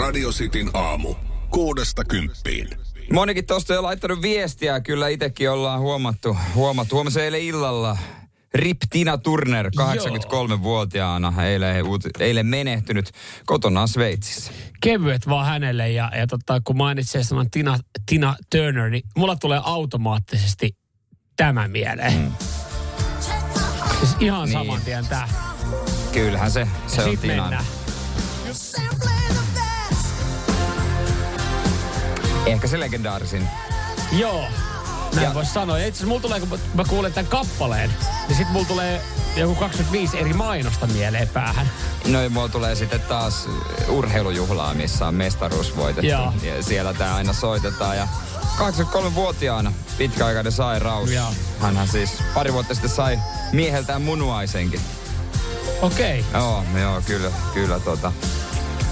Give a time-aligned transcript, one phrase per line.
[0.00, 1.14] Radio Cityn aamu.
[1.50, 2.68] Kuudesta kymppiin.
[3.12, 6.36] Monikin tuosta jo laittanut viestiä, kyllä itsekin ollaan huomattu.
[6.54, 6.94] huomattu.
[6.94, 7.98] Huomasin eilen illalla
[8.54, 11.76] Rip Tina Turner, 83-vuotiaana, eilen,
[12.18, 13.10] eilen menehtynyt
[13.46, 14.52] kotonaan Sveitsissä.
[14.82, 19.60] Kevyet vaan hänelle ja, ja tota, kun mainitsee sanan Tina, Tina Turner, niin mulla tulee
[19.62, 20.76] automaattisesti
[21.36, 22.12] tämä mieleen.
[22.12, 22.32] Mm.
[23.98, 24.52] Siis ihan niin.
[24.52, 25.28] saman tien tää.
[26.12, 27.42] Kyllähän se, se on Tina.
[27.42, 27.64] Mennään.
[32.52, 33.48] Ehkä se legendaarisin.
[34.12, 34.44] Joo,
[35.14, 35.34] näin ja...
[35.34, 35.78] voisi sanoa.
[35.78, 37.90] Ja itse asiassa mulla tulee, kun mä kuulen tämän kappaleen,
[38.28, 39.02] niin sit mulla tulee
[39.36, 41.70] joku 25 eri mainosta mieleen päähän.
[42.06, 43.48] No ja mulla tulee sitten taas
[43.88, 46.10] urheilujuhlaa, missä on mestaruus voitettu.
[46.10, 46.32] Joo.
[46.42, 47.96] Ja siellä tää aina soitetaan.
[47.96, 48.08] Ja
[48.58, 51.10] 83-vuotiaana pitkäaikainen sairaus.
[51.10, 51.34] Joo.
[51.60, 53.18] Hänhän siis pari vuotta sitten sai
[53.52, 54.80] mieheltään munuaisenkin.
[55.82, 56.20] Okei.
[56.20, 56.40] Okay.
[56.40, 58.12] Joo, joo, kyllä, kyllä tota.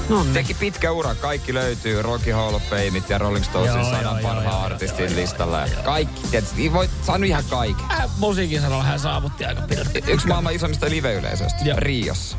[0.08, 0.34] No niin.
[0.34, 1.14] Teki pitkä ura.
[1.14, 5.66] Kaikki löytyy Rocky Hall of Fameit ja Rolling Stonesin sadan parhaan artistin listalla.
[5.66, 5.82] Joo.
[5.82, 7.90] Kaikki, tietysti, voi saanut ihan kaiken.
[7.90, 10.12] Äh, musiikin sanoa hän saavutti aika pitkälti.
[10.12, 11.64] Yksi maailman isommista live-yleisöistä.
[11.76, 12.36] Riossa.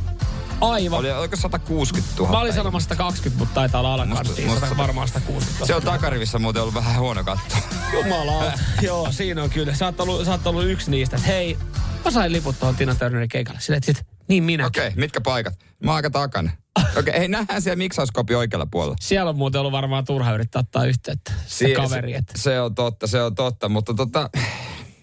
[0.62, 1.00] Aivan.
[1.00, 2.32] Oli, oliko 160 000?
[2.32, 4.50] Mä olin sanomassa 120, mutta taitaa olla alakanttiin.
[4.50, 7.56] Musta, varmaan 160 Se on takarivissä muuten ollut vähän huono katto.
[7.94, 8.52] Jumala.
[8.82, 9.76] Joo, siinä on kyllä.
[9.76, 11.18] Sä oot ollut, sä oot ollut yksi niistä.
[11.18, 11.58] Hei,
[12.06, 13.60] mä sain liput tuohon Tina Turnerin keikalle.
[13.60, 14.66] Sille, sit, niin minä.
[14.66, 15.54] Okei, okay, mitkä paikat?
[15.84, 16.52] Mä oon aika takana.
[16.80, 18.96] Okei, okay, hei nähdään siellä miksauskopi oikealla puolella.
[19.02, 21.34] Siellä on muuten ollut varmaan turha yrittää ottaa yhteyttä.
[21.48, 22.14] Se kaveri.
[22.14, 22.34] Että...
[22.38, 24.30] Se, se, on totta, se on totta, mutta tota...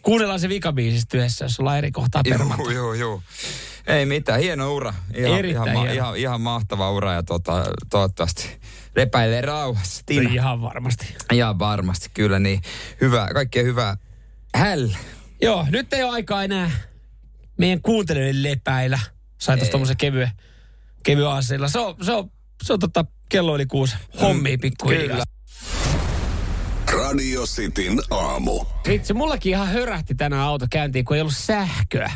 [0.03, 2.23] Kuunnellaan se vikabiisistä yhdessä, jos ollaan eri kohtaa.
[2.25, 3.23] Joo, joo, joo.
[3.86, 4.95] Ei mitään, hieno ura.
[5.14, 5.92] Ihan, Erittäin ihan, hieno.
[5.92, 8.61] ihan, ihan mahtava ura ja tota, toivottavasti
[8.97, 10.03] lepäilee rauhassa.
[10.06, 10.30] Tina.
[10.30, 11.17] Ihan varmasti.
[11.33, 12.61] Ihan varmasti, kyllä niin.
[13.01, 13.97] Hyvä, kaikkea hyvää.
[14.55, 14.89] Häl.
[15.42, 16.70] Joo, nyt ei ole aikaa enää
[17.58, 18.98] meidän kuuntelijoiden lepäillä.
[19.39, 20.30] Sain tuossa tommosen kevyen,
[21.06, 21.68] kevyen asilla.
[21.68, 22.30] Se on, se on,
[22.64, 23.96] se on tota, kello oli kuusi.
[24.20, 25.22] Hommi mm, pikkuhiljaa.
[26.92, 28.64] Radio Cityn aamu.
[28.88, 32.12] Itse mullakin ihan hörähti tänään auto käyntiin, kun ei ollut sähköä.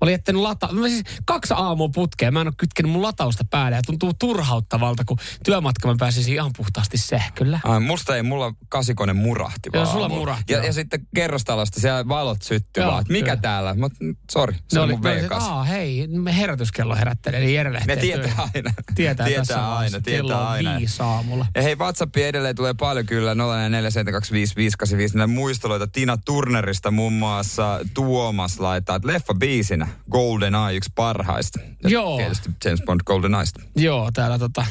[0.00, 0.68] Oli jättänyt lata...
[0.72, 2.32] Mä siis kaksi aamua putkeen.
[2.34, 6.50] Mä en ole kytkenyt mun latausta päälle ja tuntuu turhauttavalta, kun työmatka mä pääsisin ihan
[6.56, 7.60] puhtaasti sähköllä.
[7.64, 9.84] Ai, musta ei, mulla kasikone murahti vaan.
[9.84, 10.52] Joo, sulla murahti.
[10.52, 13.74] Ja, ja, sitten kerrostalosta siellä valot syttyy vaan, että mikä täällä?
[13.74, 13.88] Mä,
[14.32, 18.72] sori, se no, on mun v Aa, hei, herätyskello herättelee, eli Jere Ne tietää aina.
[18.94, 20.78] Tietää, tietää aina, tietää kello on aina.
[20.78, 21.46] viisi aamulla.
[21.54, 28.96] Ja hei, WhatsAppi edelleen tulee paljon kyllä, 04725585 muisteloita Tina Turnerista muun muassa Tuomas laittaa,
[28.96, 31.60] että leffa biisinä Golden Eye, yksi parhaista.
[31.82, 32.16] Ja Joo.
[32.16, 33.62] Tietysti James Bond Golden Eyeista.
[33.76, 34.66] Joo, täällä tota...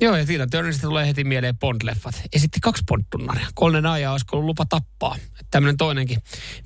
[0.00, 2.20] Joo, ja Tina Turnerista tulee heti mieleen Bond-leffat.
[2.32, 3.46] Esitti kaksi Bond-tunnaria.
[3.56, 5.16] Golden Eye olisi ollut lupa tappaa.
[5.50, 6.18] Tämmöinen toinenkin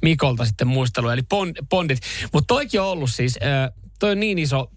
[0.03, 1.99] Mikolta sitten muistelu, eli Bond, Bondit.
[2.33, 4.71] Mutta toikin on ollut siis, äh, toi on niin iso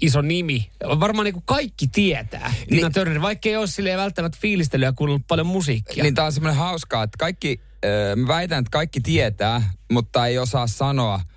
[0.00, 0.70] iso nimi.
[1.00, 5.26] Varmaan niin kuin kaikki tietää Tina niin, Turner, vaikka ei ole silleen välttämättä fiilistelyä kuunnellut
[5.28, 6.02] paljon musiikkia.
[6.02, 10.38] Niin tämä on semmoinen hauskaa, että kaikki, äh, mä väitän, että kaikki tietää, mutta ei
[10.38, 11.20] osaa sanoa–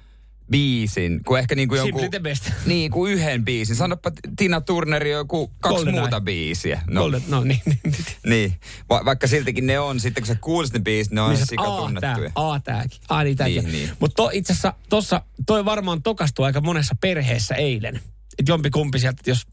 [0.51, 2.01] biisin, kuin ehkä niin kuin jonkun...
[2.01, 2.51] Simply the best.
[2.65, 3.75] Niin, kuin yhden biisin.
[3.75, 6.21] Sanoppa Tina Turneri joku kaksi Golden muuta Eye.
[6.21, 6.81] biisiä.
[6.87, 7.61] No, Golden, no niin.
[7.65, 8.05] niin, niin.
[8.25, 8.59] niin.
[8.89, 11.63] Va- vaikka siltikin ne on, sitten kun sä kuulisit ne biisit, ne on niin, sika
[11.63, 12.31] tunnettuja.
[12.35, 12.99] A tääkin.
[13.09, 13.63] A niin tääkin.
[13.63, 13.89] Niin, niin.
[13.99, 17.95] Mutta itse asiassa tossa, toi varmaan tokastui aika monessa perheessä eilen.
[18.39, 19.47] Että jompi kumpi sieltä, jos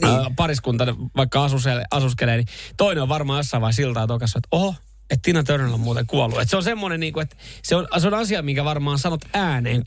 [0.00, 0.14] niin.
[0.14, 0.86] ää, pariskunta
[1.16, 4.74] vaikka asuskelee, asuskelee, niin toinen on varmaan jossain vaiheessa siltaa tokassa, että oho,
[5.10, 6.40] että Tina Turner on muuten kuollut.
[6.40, 9.24] Et se on semmoinen, niin kuin, että se on, se on asia, minkä varmaan sanot
[9.32, 9.84] ääneen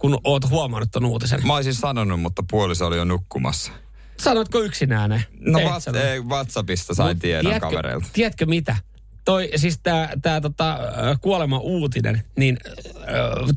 [0.00, 1.46] kun oot huomannut ton uutisen?
[1.46, 3.72] Mä olisin sanonut, mutta puoliso oli jo nukkumassa.
[4.16, 5.24] Sanotko yksin ääneen?
[5.40, 8.06] No what, ei, WhatsAppista sain Mut tiedon tiedätkö, kavereilta.
[8.12, 8.76] Tiedätkö mitä?
[9.24, 10.78] Toi, siis tää, tää tota,
[11.20, 12.58] kuolema uutinen, niin
[12.96, 13.04] äh,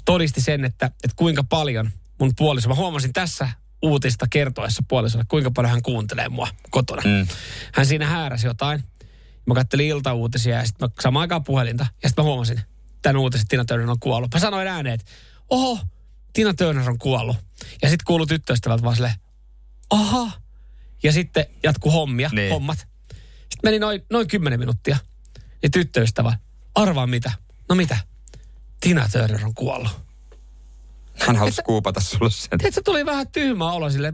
[0.06, 1.90] todisti sen, että, että kuinka paljon
[2.20, 3.50] mun puoliso, mä huomasin tässä
[3.82, 7.02] uutista kertoessa puolisolle, kuinka paljon hän kuuntelee mua kotona.
[7.06, 7.28] Mm.
[7.74, 8.84] Hän siinä hääräsi jotain.
[9.46, 11.86] Mä kattelin iltauutisia ja sitten samaan aikaan puhelinta.
[12.04, 12.62] Ja sitten mä huomasin,
[13.02, 14.34] tämän uutisen Tina Turner on kuollut.
[14.34, 15.12] Mä sanoin ääneen, että
[15.50, 15.80] oho,
[16.34, 17.38] Tina Turner on kuollut.
[17.82, 19.16] Ja sitten kuuluu tyttöystävät vaan silleen,
[19.90, 20.32] aha.
[21.04, 22.52] Ja sitten jatku hommia, niin.
[22.52, 22.78] hommat.
[22.78, 24.98] Sitten meni noin, noin 10 minuuttia.
[25.64, 26.38] Ja tyttöystävä,
[26.76, 27.32] arvaa mitä?
[27.70, 27.98] No mitä?
[28.82, 29.92] Tina Turner on kuollut.
[31.20, 32.60] Hän halusi kuupata sulle sen.
[32.64, 34.14] Et se tuli vähän tyhmä olo sille.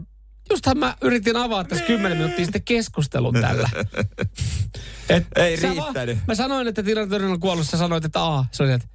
[0.50, 3.70] Justhan mä yritin avata tässä 10 minuuttia sitten keskustelun tällä.
[5.08, 6.18] Et Ei riittänyt.
[6.26, 7.66] mä sanoin, että Tina Turner on kuollut.
[7.68, 8.46] Sä sanoit, että aa.
[8.52, 8.88] Se oli, että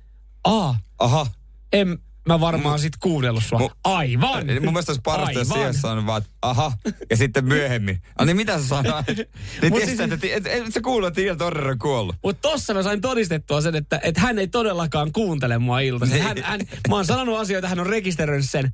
[0.44, 0.80] aa.
[1.00, 1.28] Aha.
[1.74, 3.60] En, mä varmaan sit kuunnellut sua.
[3.60, 4.46] Mu, Aivan!
[4.48, 6.72] Mun mielestä olisi parasta, jos siihen sanoo vaan, aha,
[7.10, 8.02] ja sitten myöhemmin.
[8.18, 9.08] Ah niin mitä sä sanoit?
[9.62, 12.16] niin Mut siis, että et, et, sä kuulet, että Ian Torrer on kuollut.
[12.24, 16.22] Mutta tossa mä sain todistettua sen, että, että hän ei todellakaan kuuntele mua iltaisin.
[16.22, 18.74] Hän, hän, mä oon sanonut asioita, hän on rekisteröinyt sen,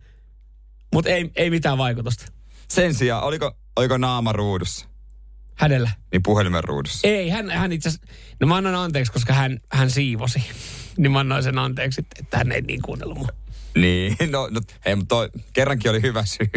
[0.94, 2.26] mutta ei, ei mitään vaikutusta.
[2.68, 4.92] Sen sijaan, oliko, oliko naama ruudussa?
[5.56, 5.92] Hänellä.
[6.12, 7.08] Niin puhelimen ruudussa.
[7.08, 7.90] Ei, hän, hän itse
[8.40, 10.44] no mä annan anteeksi, koska hän, hän siivosi.
[10.98, 13.28] niin mä annoin sen anteeksi, että hän ei niin kuunnellut mua.
[13.76, 16.50] Niin, no, no hei, mutta toi, kerrankin oli hyvä syy.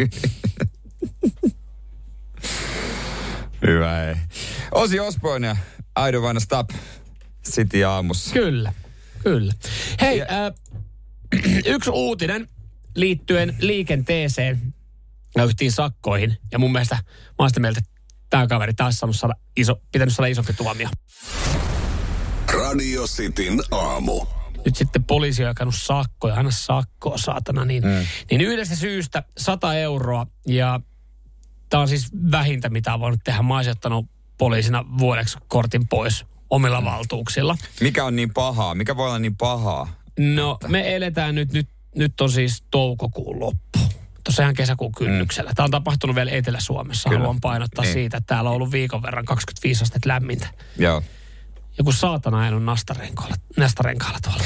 [3.67, 4.15] hyvä ei.
[4.71, 5.55] Osi Osborne ja
[6.07, 6.69] I don't wanna stop
[7.49, 8.33] City aamussa.
[8.33, 8.73] Kyllä,
[9.23, 9.53] kyllä.
[10.01, 10.25] Hei, ja...
[10.29, 10.53] äh,
[11.65, 12.49] yksi uutinen
[12.95, 14.73] liittyen liikenteeseen
[15.35, 16.37] ja yhtiin sakkoihin.
[16.51, 17.03] Ja mun mielestä mä
[17.39, 17.91] oon sitä mieltä, että
[18.29, 20.89] tämä kaveri taas saanut saada iso, pitänyt saada isompi tuomio.
[22.53, 24.25] Radio Cityn aamu.
[24.65, 28.05] Nyt sitten poliisi on jakanut sakkoja, aina sakkoa saatana, niin, mm.
[28.31, 30.79] niin yhdestä syystä 100 euroa ja
[31.69, 33.41] tämä on siis vähintä, mitä on voinut tehdä.
[33.41, 34.05] Mä ottanut
[34.37, 36.85] poliisina vuodeksi kortin pois omilla mm.
[36.85, 37.57] valtuuksilla.
[37.81, 38.75] Mikä on niin pahaa?
[38.75, 39.93] Mikä voi olla niin pahaa?
[40.19, 40.67] No, että...
[40.67, 43.79] me eletään nyt, nyt, nyt on siis toukokuun loppu
[44.25, 45.51] tuossa ihan kesäkuun kynnyksellä.
[45.51, 45.55] Mm.
[45.55, 47.09] Tämä on tapahtunut vielä Etelä-Suomessa.
[47.09, 47.19] Kyllä.
[47.19, 47.93] Haluan painottaa niin.
[47.93, 50.47] siitä, että täällä on ollut viikon verran 25 astetta lämmintä.
[50.77, 51.03] Joo.
[51.77, 54.43] Joku saatana ajanut nastarenkaalla, nastarenkaalla tuolla.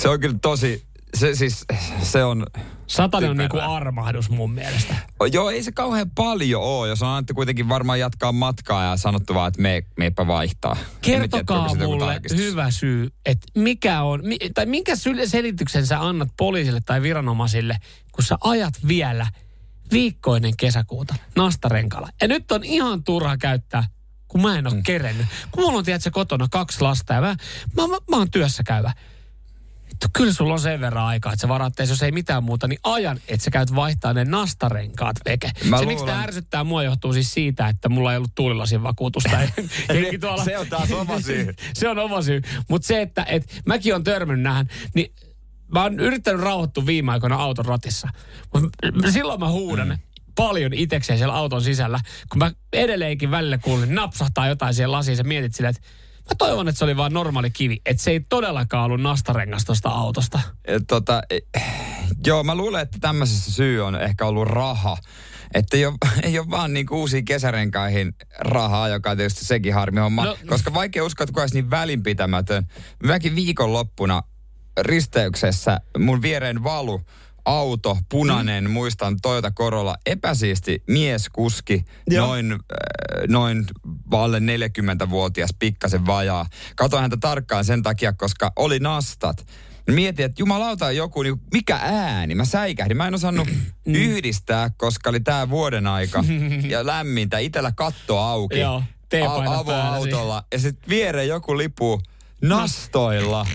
[0.00, 1.64] Se on kyllä tosi, se siis,
[2.02, 2.46] se on...
[2.86, 4.94] Satanen on niinku armahdus mun mielestä.
[5.32, 9.34] Joo, ei se kauhean paljon ole, jos on annettu kuitenkin varmaan jatkaa matkaa ja sanottu
[9.34, 10.76] vaan, että me, meipä vaihtaa.
[11.00, 14.22] Kertokaa tiedä, mulle hyvä syy, että mikä on,
[14.54, 14.92] tai minkä
[15.26, 17.76] selityksen sä annat poliisille tai viranomaisille,
[18.12, 19.26] kun sä ajat vielä
[19.92, 22.08] viikkoinen kesäkuuta nastarenkalla.
[22.20, 23.84] Ja nyt on ihan turha käyttää
[24.32, 24.82] kun mä en ole mm.
[24.82, 25.26] kerennyt.
[25.50, 27.36] Kun mulla on, tiedätkö, kotona kaksi lasta ja mä,
[27.76, 28.92] mä, mä, mä oon työssä käyvä
[30.12, 33.20] kyllä sulla on sen verran aikaa, että sä varattees, jos ei mitään muuta, niin ajan,
[33.28, 35.46] että sä käyt vaihtaa ne nastarenkaat veke.
[35.46, 35.86] Mä se, luulen...
[35.86, 39.30] miksi tämä ärsyttää mua, johtuu siis siitä, että mulla ei ollut tuulilasin vakuutusta.
[40.20, 40.44] tuolla...
[40.44, 41.54] se on taas oma syy.
[41.74, 42.42] se on oma syy.
[42.68, 45.14] Mutta se, että et, mäkin on törmännyt nähän, niin
[45.72, 48.08] mä oon yrittänyt rauhoittua viime aikoina auton ratissa.
[48.54, 49.88] Mutta silloin mä huudan.
[49.88, 52.00] Mm paljon itekseen siellä auton sisällä,
[52.30, 55.88] kun mä edelleenkin välillä kuulin, napsahtaa jotain siihen lasiin, ja mietit silleen, että
[56.30, 57.80] Mä toivon, että se oli vain normaali kivi.
[57.86, 60.40] Että se ei todellakaan ollut nastarengas tuosta autosta.
[60.64, 61.38] Et, tota, e,
[62.26, 64.96] joo, mä luulen, että tämmöisessä syy on ehkä ollut raha.
[65.54, 70.00] Että ei ole, ei ole vaan niin uusiin kesärenkaihin rahaa, joka on tietysti sekin harmi
[70.00, 70.24] homma.
[70.24, 72.66] No, koska vaikea uskoa, että olisi niin välinpitämätön.
[73.04, 74.22] Mäkin viikonloppuna
[74.80, 77.00] risteyksessä mun viereen valu
[77.44, 78.70] auto, punainen, mm.
[78.70, 82.26] muistan Toyota Corolla, epäsiisti mieskuski, Joo.
[82.26, 82.58] noin, äh,
[83.28, 83.64] noin
[84.10, 86.46] valle 40-vuotias, pikkasen vajaa.
[86.76, 89.46] Katoin häntä tarkkaan sen takia, koska oli nastat.
[89.86, 92.34] Mietin, että jumalauta joku, niin mikä ääni?
[92.34, 92.96] Mä säikähdin.
[92.96, 93.48] Mä en osannut
[93.86, 93.94] mm.
[93.94, 96.24] yhdistää, koska oli tää vuoden aika
[96.68, 97.38] ja lämmintä.
[97.38, 98.58] Itellä katto auki.
[98.58, 98.82] Joo,
[99.26, 100.44] A- avoautolla.
[100.52, 102.02] Ja sitten viereen joku lipu
[102.42, 103.46] nastoilla.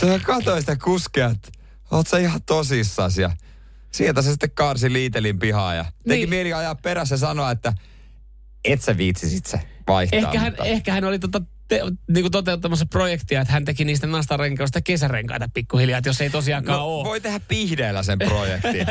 [0.00, 1.48] Sä katsoin sitä kuskea, että
[1.90, 3.30] oot sä ihan tosissas ja
[3.92, 6.28] sieltä se sitten kaarsi liitelin pihaa ja teki niin.
[6.28, 7.72] mieli ajaa perässä ja sanoa, että
[8.64, 10.18] et sä viitsisit se vaihtaa.
[10.18, 11.80] Ehkä hän, ehkä hän oli tota te,
[12.10, 16.84] niin toteuttamassa projektia, että hän teki niistä nastarenkaista kesärenkaita pikkuhiljaa, että jos ei tosiaankaan no,
[16.84, 17.04] ole.
[17.04, 18.86] Voi tehdä pihdeellä sen projektin.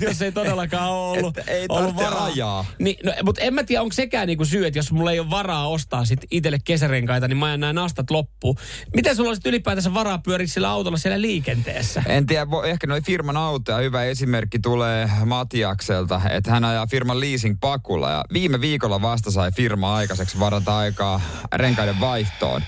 [0.08, 2.24] jos ei todellakaan ole ollut, et, ei ollut varaa.
[2.24, 2.64] Ajaa.
[2.78, 5.30] Niin, no, mutta en mä tiedä, onko sekään niinku syy, että jos mulla ei ole
[5.30, 8.56] varaa ostaa sit itselle kesärenkaita, niin mä ajan nämä nastat loppuun.
[8.96, 12.02] Miten sulla olisi ylipäätänsä varaa pyöriä sillä autolla siellä liikenteessä?
[12.06, 13.78] En tiedä, ehkä noin firman autoja.
[13.78, 18.10] Hyvä esimerkki tulee Matiakselta, että hän ajaa firman leasing pakulla.
[18.10, 21.20] Ja viime viikolla vasta sai firma aikaiseksi varata aikaa
[21.52, 22.62] renkaiden vaihtoon.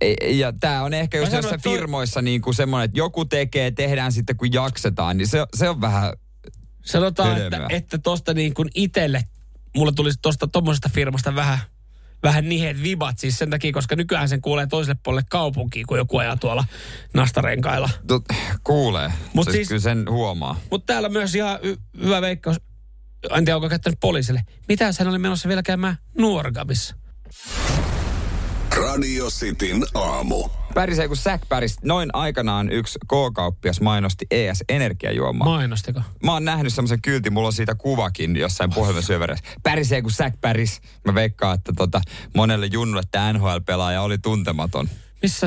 [0.00, 1.72] E, ja tämä on ehkä just jossain toi...
[1.72, 5.80] firmoissa niin kuin semmoinen, että joku tekee, tehdään sitten kun jaksetaan, niin se, se on
[5.80, 6.12] vähän
[6.84, 9.24] Sanotaan, että, että tosta niin kuin itelle,
[9.76, 11.58] mulle tulisi tosta tommosesta firmasta vähän,
[12.22, 16.18] vähän nihet vibat siis sen takia, koska nykyään sen kuulee toiselle puolelle kaupunkiin, kun joku
[16.18, 16.64] ajaa tuolla
[17.14, 17.90] nastarenkailla.
[18.06, 18.24] Tot,
[18.64, 20.60] kuulee, Mut siis, siis, kyllä sen huomaa.
[20.70, 22.56] Mutta täällä myös ihan y- hyvä veikkaus,
[23.36, 24.42] en tiedä onko käyttänyt poliisille.
[24.68, 26.94] Mitä hän oli menossa vielä käymään Nuorgamissa?
[28.98, 30.48] Radio Cityn aamu.
[30.74, 31.76] Pärisee kuin säkpäris.
[31.82, 35.48] Noin aikanaan yksi K-kauppias mainosti ES Energiajuomaa.
[35.48, 36.00] Mainostiko?
[36.24, 39.44] Mä oon nähnyt semmoisen kyltin, mulla on siitä kuvakin jossain puhelimen syöverässä.
[39.62, 40.80] Pärisee kuin säkpäris.
[41.04, 42.00] Mä veikkaan, että tota,
[42.34, 44.88] monelle junnulle tämä NHL-pelaaja oli tuntematon.
[45.22, 45.46] Missä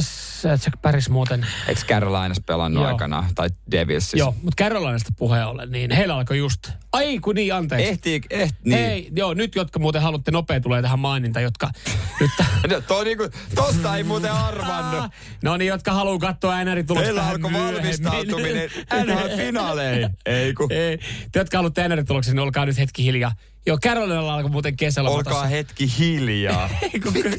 [0.49, 1.47] Jack Paris muuten?
[1.67, 2.91] Eikö Carolinassa pelannut Joo.
[2.91, 3.29] aikana?
[3.35, 4.17] Tai Devilsissä?
[4.17, 6.69] Joo, mutta Carolinasta puheen ollen, niin heillä alkoi just...
[6.91, 7.87] Ai kun niin, anteeksi.
[7.87, 8.79] Ehtii, eh, niin.
[8.79, 11.71] Ei, joo, nyt jotka muuten haluatte nopea tulee tähän maininta, jotka...
[12.19, 12.31] nyt...
[12.71, 15.11] no, toi niinku, tosta ei muuten arvannut.
[15.43, 20.09] no niin, jotka haluaa katsoa NR-tulosta Heillä alkoi valmistautuminen NHL-finaaleihin.
[20.25, 20.71] Ei kun.
[20.71, 20.97] Ei.
[21.31, 23.31] Te, jotka haluatte NR-tuloksen, niin olkaa nyt hetki hiljaa.
[23.65, 25.09] Joo, Carolinalla alkoi muuten kesällä.
[25.09, 26.69] Olkaa hetki hiljaa.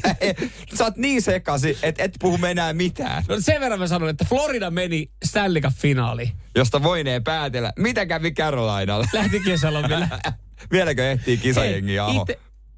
[0.77, 3.23] Sä oot niin sekasi, että et puhu enää mitään.
[3.27, 6.31] No sen verran mä sanon, että Florida meni Stanley Cup-finaaliin.
[6.55, 7.73] Josta voinee päätellä.
[7.79, 9.05] Mitä kävi Carolinalla?
[9.13, 10.09] Lähti kesälomille.
[10.71, 12.25] Vieläkö ehtii kisajengi aho?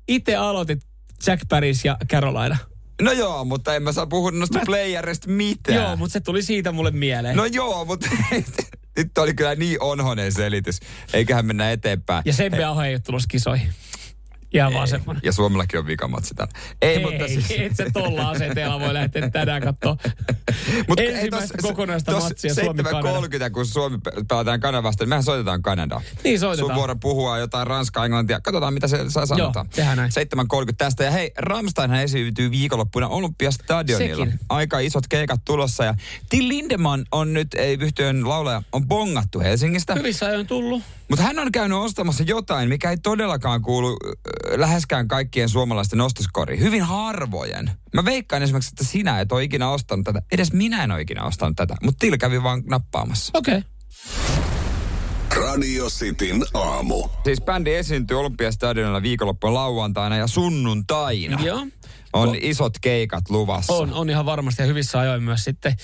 [0.08, 0.80] Itse aloitit
[1.28, 2.58] Jack Paris ja Carolina.
[3.02, 4.66] No joo, mutta en mä saa puhua noista mä...
[4.66, 5.82] playerista mitään.
[5.82, 7.38] Joo, mutta se tuli siitä mulle mieleen.
[7.38, 8.08] No joo, mutta
[8.98, 10.80] nyt oli kyllä niin onhonen selitys.
[11.14, 12.22] Eiköhän mennä eteenpäin.
[12.25, 13.70] Ja Sempe Aho ei ole tulossa kisoihin.
[14.56, 15.22] Ihan vaan semmoinen.
[15.26, 16.54] Ja Suomellakin on vikamatsi tänne.
[16.82, 17.52] Ei, Hei, mutta siis...
[17.52, 19.98] et se tolla asenteella voi lähteä tänään katsoa
[20.88, 23.98] Mut ensimmäistä tos, kokonaista tos matsia Suomi 7.30, kun Suomi
[24.28, 26.02] pelataan Kanadasta, niin mehän soitetaan Kanadaa.
[26.24, 26.70] Niin soitetaan.
[26.70, 28.42] Sun vuoro puhua jotain Ranskaa, Englantia.
[28.42, 29.70] Katsotaan, mitä se saa sanotaan.
[29.78, 30.12] Joo, näin.
[30.12, 31.04] 7.30 tästä.
[31.04, 34.26] Ja hei, Ramsteinhan esiintyy viikonloppuna Olympiastadionilla.
[34.26, 34.40] Sekin.
[34.50, 35.84] Aika isot keikat tulossa.
[35.84, 35.96] Ja
[36.30, 39.96] Till Lindemann on nyt, ei yhtiön laulaja, on bongattu Helsingistä.
[39.96, 40.84] Hyvissä ajoin tullut.
[41.10, 43.98] Mutta hän on käynyt ostamassa jotain, mikä ei todellakaan kuulu
[44.56, 46.60] läheskään kaikkien suomalaisten ostoskoriin.
[46.60, 47.72] Hyvin harvojen.
[47.94, 50.22] Mä veikkaan esimerkiksi, että sinä et ole ikinä ostanut tätä.
[50.32, 51.75] Edes minä en ole ikinä ostanut tätä.
[51.84, 53.32] Mutta Til kävi vaan nappaamassa.
[53.38, 53.58] Okei.
[53.58, 53.70] Okay.
[55.36, 57.08] Radio Cityn aamu.
[57.24, 61.42] Siis bändi esiintyy Olympiastadionilla viikonloppujen lauantaina ja sunnuntaina.
[61.44, 61.68] Joo
[62.15, 63.74] on isot keikat luvassa.
[63.74, 65.75] On, on ihan varmasti ja hyvissä ajoin myös sitten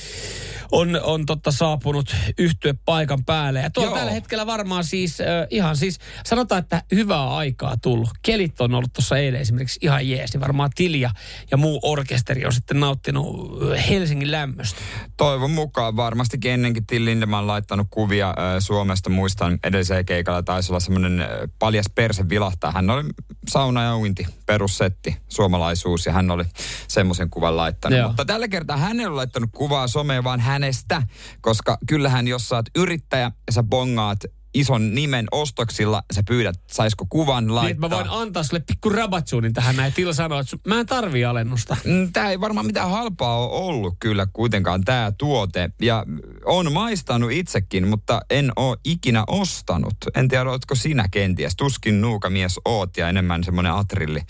[0.71, 3.59] on, on totta saapunut yhtyä paikan päälle.
[3.59, 8.09] Ja tuo tällä hetkellä varmaan siis äh, ihan siis, sanotaan, että hyvää aikaa tullut.
[8.21, 11.09] Kelit on ollut tuossa eilen esimerkiksi ihan jees, niin varmaan Tilja
[11.51, 13.59] ja muu orkesteri on sitten nauttinut
[13.89, 14.81] Helsingin lämmöstä.
[15.17, 19.09] Toivon mukaan varmasti ennenkin Till Lindemann laittanut kuvia äh, Suomesta.
[19.09, 21.27] Muistan edellisellä keikalla taisi olla semmoinen äh,
[21.59, 22.71] paljas perse vilahtaa.
[22.71, 23.03] Hän oli
[23.47, 26.43] sauna ja uinti, perussetti, suomalaisuus ja hän hän oli
[26.87, 27.99] semmoisen kuvan laittanut.
[27.99, 28.07] Joo.
[28.07, 31.01] Mutta tällä kertaa hän ei ole laittanut kuvaa someen, vaan hänestä,
[31.41, 34.19] koska kyllähän jos sä oot yrittäjä ja sä bongaat
[34.53, 37.71] ison nimen ostoksilla, sä pyydät, saisiko kuvan laittaa.
[37.71, 39.93] Niin, mä voin antaa sulle pikku rabatsuunin tähän näin.
[39.93, 41.77] Tila sanoo, että mä en tarvii alennusta.
[41.85, 45.69] Mm, tää ei varmaan mitään halpaa ole ollut kyllä kuitenkaan tämä tuote.
[45.81, 46.05] Ja
[46.45, 49.95] on maistanut itsekin, mutta en ole ikinä ostanut.
[50.15, 51.55] En tiedä, oletko sinä kenties.
[51.55, 54.21] Tuskin nuukamies oot ja enemmän semmoinen atrilli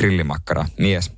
[0.00, 1.12] grillimakkara mies.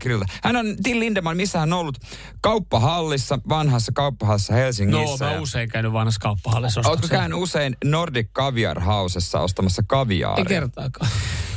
[0.00, 0.32] Grillata.
[0.42, 1.98] Hän on Till Lindemann, missä hän on ollut
[2.40, 5.24] kauppahallissa, vanhassa kauppahallissa Helsingissä.
[5.24, 10.42] No, mä usein käynyt vanhassa kauppahallissa Oletko käynyt usein Nordic Caviar Housessa ostamassa kaviaaria?
[10.42, 11.10] Ei kertaakaan.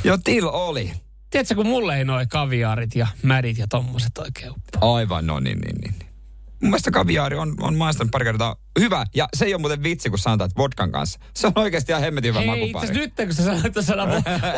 [0.04, 0.92] Joo, Till oli.
[1.30, 5.76] Tiedätkö, kun mulle ei noin kaviaarit ja mädit ja tommoset oikein Aivan, no niin, niin,
[5.80, 6.11] niin.
[6.62, 9.04] Mun mielestä kaviaari on, on maistanut pari kertaa hyvä.
[9.14, 11.20] Ja se ei ole muuten vitsi, kun sanotaan, että vodkan kanssa.
[11.34, 14.02] Se on oikeasti ihan hemmetin hyvä Hei, itse nyt kun sä sanoit, että sana,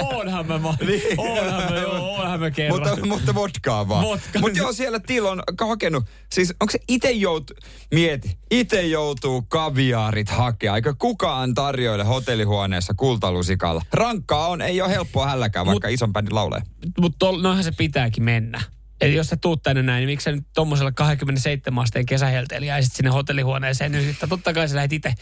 [0.02, 0.54] oonhan mä,
[0.87, 1.02] niin.
[1.18, 2.80] oonhan mä, joo, oonhan mä kerran.
[2.80, 4.04] mutta, mutta vodkaa vaan.
[4.04, 4.38] Vodka.
[4.38, 7.50] Mutta joo, siellä Til on hakenut, siis onko se itse jout,
[7.94, 13.82] mieti, itse joutuu kaviaarit hakea, eikä kukaan tarjoile hotellihuoneessa kultalusikalla.
[13.92, 16.62] Rankkaa on, ei ole helppoa hälläkään, vaikka Mut, ison bändin laulee.
[17.00, 18.74] Mutta noinhan se pitääkin mennä.
[19.01, 22.93] Eli jos sä tuut tänne näin, niin miksi sä nyt tuommoisella 27 asteen kesähelteellä jäisit
[22.93, 25.15] sinne hotellihuoneeseen nyt, että totta kai sä lähdet itse.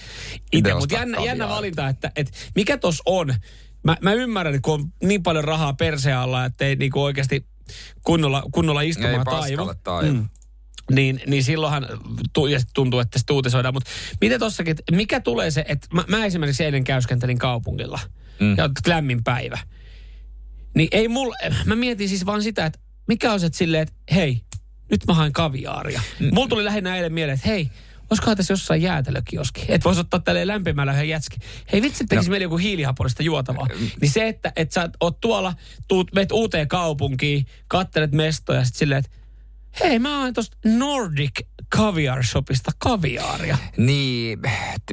[0.53, 3.35] Itse, mutta jännä, jännä valinta, että, että mikä tos on.
[3.85, 7.47] Mä, mä ymmärrän, että kun on niin paljon rahaa perseen alla, että ei niinku oikeasti
[8.05, 9.73] kunnolla, kunnolla istumaan taivu.
[10.03, 10.29] Mm.
[10.91, 11.87] Niin, niin silloinhan
[12.75, 13.75] tuntuu, että sitä uutisoidaan.
[13.75, 18.01] Mutta miten tossakin, mikä tulee se, että mä, mä esimerkiksi eilen käyskentelin kaupungilla.
[18.41, 18.57] Mm.
[18.57, 19.59] Ja lämmin päivä.
[20.75, 23.95] Niin ei mulla, mä mietin siis vaan sitä, että mikä on se, että silleen, että
[24.15, 24.41] hei,
[24.91, 26.01] nyt mä haen kaviaaria.
[26.21, 26.31] Mm.
[26.35, 27.71] Mulla tuli lähinnä eilen mieleen, että hei,
[28.11, 29.61] olisikohan tässä jossain jäätelökioski.
[29.69, 31.37] Että voisi ottaa tälleen lämpimällä yhden jätski.
[31.73, 32.31] Hei vitsi, tekisi no.
[32.31, 33.67] meillä joku hiilihaporista juotavaa.
[33.81, 33.91] Mm.
[34.01, 35.55] Niin se, että, että sä oot tuolla,
[35.89, 39.11] tuut, meet uuteen kaupunkiin, kattelet mestoja ja sitten silleen, että
[39.81, 41.41] hei mä oon tuosta Nordic
[41.77, 43.59] Caviar Shopista kaviaaria.
[43.77, 44.39] Niin,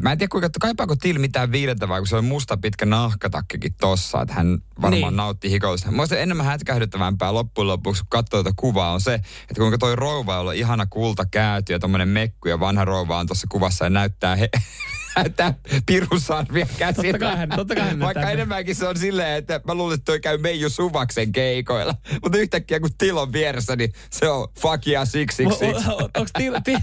[0.01, 4.21] mä en tiedä kuinka, kaipaako Til mitään viilentävää, kun se on musta pitkä nahkatakkikin tossa,
[4.21, 5.15] että hän varmaan niin.
[5.15, 5.91] nautti hikoista.
[5.91, 10.39] Mä enemmän hätkähdyttävämpää loppujen lopuksi, kun katsoo tätä kuvaa, on se, että kuinka toi rouva
[10.39, 14.35] on ihana kulta käyty ja tommonen mekku ja vanha rouva on tuossa kuvassa ja näyttää
[14.35, 14.49] he,
[15.15, 15.53] näyttää
[15.85, 17.11] pirusarvia käsillä.
[17.11, 20.05] Totta kai hän, totta kai hän Vaikka enemmänkin se on silleen, että mä luulen, että
[20.05, 21.95] toi käy Meiju Suvaksen keikoilla.
[22.23, 25.87] Mutta yhtäkkiä kun Tilon vieressä, niin se on fuck yeah, six, six, six.
[25.87, 26.79] Onko til, til,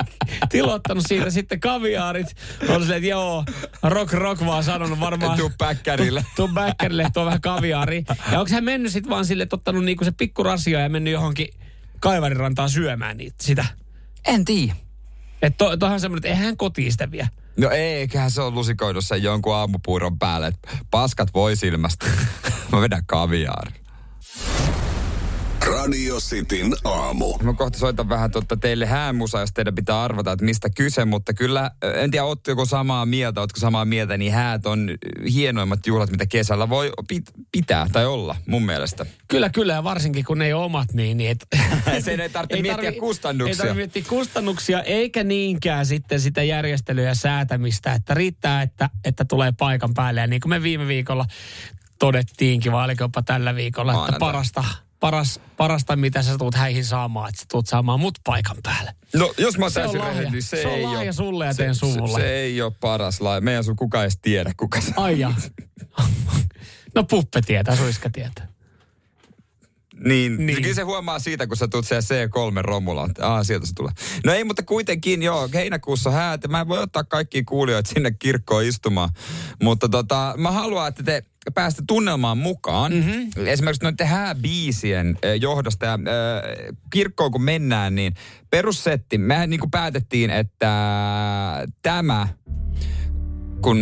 [0.50, 2.26] Tilo ottanut siitä sitten kaviaarit?
[2.68, 3.44] On silleen, että joo,
[3.82, 5.38] rock rock vaan sanonut varmaan.
[5.38, 6.24] Tuu päkkärille.
[6.36, 8.04] Tuu päkkärille, tuo vähän kaviaari.
[8.32, 11.12] Ja onko hän mennyt sitten vaan sille, että ottanut niinku se pikku rasia ja mennyt
[11.12, 11.48] johonkin
[12.00, 13.64] kaivarirantaan syömään niitä, sitä?
[14.26, 14.76] En tiedä.
[15.42, 17.28] Että to, tohan semmoinen, että eihän kotiin sitä vie.
[17.56, 20.52] No eiköhän se on lusikoinut sen jonkun aamupuuron päälle,
[20.90, 22.06] paskat voi silmästä.
[22.72, 23.85] Mä vedän kaviaari.
[25.66, 27.38] Radio Cityn aamu.
[27.42, 31.34] Mä kohta soitan vähän totta teille häämusa, jos teidän pitää arvata, että mistä kyse, mutta
[31.34, 34.90] kyllä, en tiedä, ootko joko samaa mieltä, ootko samaa mieltä, niin häät on
[35.32, 39.06] hienoimmat juhlat, mitä kesällä voi pit- pitää tai olla, mun mielestä.
[39.28, 41.16] Kyllä, kyllä, ja varsinkin kun ne ei ole omat, niin...
[41.16, 41.46] niin et,
[42.04, 43.52] Sen ei tarvitse ei miettiä tarvi, kustannuksia.
[43.52, 49.24] Ei tarvitse miettiä kustannuksia, eikä niinkään sitten sitä järjestelyä ja säätämistä, että riittää, että, että
[49.24, 50.20] tulee paikan päälle.
[50.20, 51.26] Ja niin kuin me viime viikolla
[51.98, 54.64] todettiinkin, vai oliko jopa tällä viikolla, että parasta,
[55.00, 58.94] paras, parasta, mitä sä tuut häihin saamaan, että sä tuut saamaan mut paikan päälle.
[59.14, 62.20] No, jos mä täysin rehellinen, niin se, Se on ei ole, sulle ja se, suvulle.
[62.20, 63.40] Se, se, ei ole paras lahja.
[63.40, 65.32] Meidän sun kukaan edes tiedä, kuka se Ai ja.
[66.94, 68.48] No puppe tietää, suiska tietää.
[70.04, 70.62] Niin, Niin.
[70.62, 73.10] Kyllä se huomaa siitä, kun sä tulet siellä C3-romulaan.
[73.10, 73.92] että Aa, sieltä se tulee.
[74.24, 76.48] No ei, mutta kuitenkin joo, heinäkuussa häät.
[76.48, 79.10] Mä en voi ottaa kaikkia kuulijoita sinne kirkkoon istumaan.
[79.62, 81.22] Mutta tota, mä haluan, että te
[81.54, 82.92] päästä tunnelmaan mukaan.
[82.92, 83.46] Mm-hmm.
[83.46, 85.86] Esimerkiksi noiden hääbiisien johdosta.
[85.86, 85.98] Ja, äh,
[86.90, 88.14] kirkkoon kun mennään, niin
[88.50, 89.18] perussetti.
[89.18, 90.72] Mehän niin kuin päätettiin, että
[91.82, 92.28] tämä,
[93.62, 93.78] kun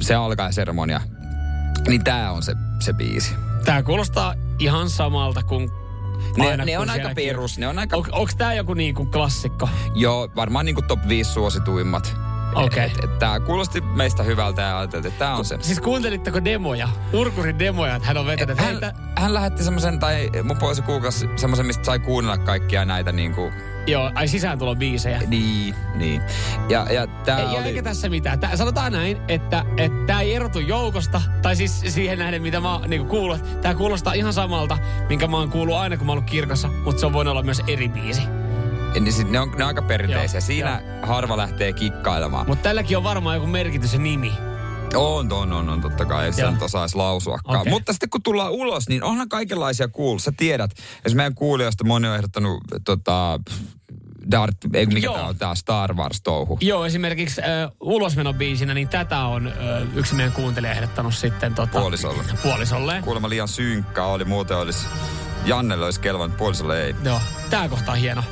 [0.00, 1.00] se alkaa seremonia,
[1.88, 3.34] niin tämä on se, se biisi.
[3.64, 5.70] Tää kuulostaa ihan samalta kuin
[6.36, 7.96] Ne, aina, ne on aika perus, ne on aika...
[7.96, 9.68] On, onko tää joku niinku klassikko?
[9.94, 12.27] Joo, varmaan niinku top 5 suosituimmat.
[12.54, 12.84] Okei.
[12.84, 15.58] Et- et Tää kuulosti meistä hyvältä ja ajateltiin, että tää on se.
[15.60, 16.88] Siis kuuntelitteko demoja?
[17.12, 18.50] Urkurin demoja, että hän on vetänyt.
[18.50, 22.84] että Hän, heitä, hän lähetti semmoisen, tai mun poisi kuukausi semmoisen, mistä sai kuunnella kaikkia
[22.84, 23.52] näitä niinku,
[23.86, 25.22] joo, ai sisääntulobiisejä.
[25.26, 26.22] niin, niin.
[26.68, 27.66] Ja, ja tää Ei, oli...
[27.68, 28.40] eikä tässä mitään.
[28.40, 32.80] Tää, sanotaan näin, että että tämä ei erotu joukosta, tai siis siihen nähden, mitä mä
[32.86, 33.60] niinku kuullut.
[33.60, 34.78] Tämä kuulostaa ihan samalta,
[35.08, 37.42] minkä mä oon kuullut aina, kun mä oon ollut kirkossa, mutta se on voinut olla
[37.42, 38.22] myös eri biisi.
[38.94, 40.38] Niin sit ne, on, ne on aika perinteisiä.
[40.38, 42.46] Joo, Siinä harva lähtee kikkailemaan.
[42.46, 44.32] Mutta tälläkin on varmaan joku merkitys ja nimi.
[44.94, 46.26] On, on, on, on totta kai.
[46.26, 46.50] Ei Joo.
[46.50, 47.60] nyt osaisi lausuakaan.
[47.60, 47.72] Okei.
[47.72, 50.18] Mutta sitten kun tullaan ulos, niin onhan kaikenlaisia kuul.
[50.18, 50.70] Sä tiedät,
[51.04, 53.40] jos meidän kuulijoista moni on ehdottanut tota,
[54.30, 55.14] Dart, ei mikä Joo.
[55.14, 56.58] tää on, tää Star Wars-touhu.
[56.60, 59.54] Joo, esimerkiksi äh, ulosmenobiisinä, niin tätä on äh,
[59.94, 62.22] yksi meidän kuuntelija ehdottanut sitten tota, Puolisolle.
[62.42, 63.02] puolisolleen.
[63.04, 64.86] Kuulemma liian synkkä oli, muuten olisi,
[65.44, 66.94] Jannelle olisi kelvannut, puolisolle ei.
[67.04, 68.22] Joo, tää kohta on hieno.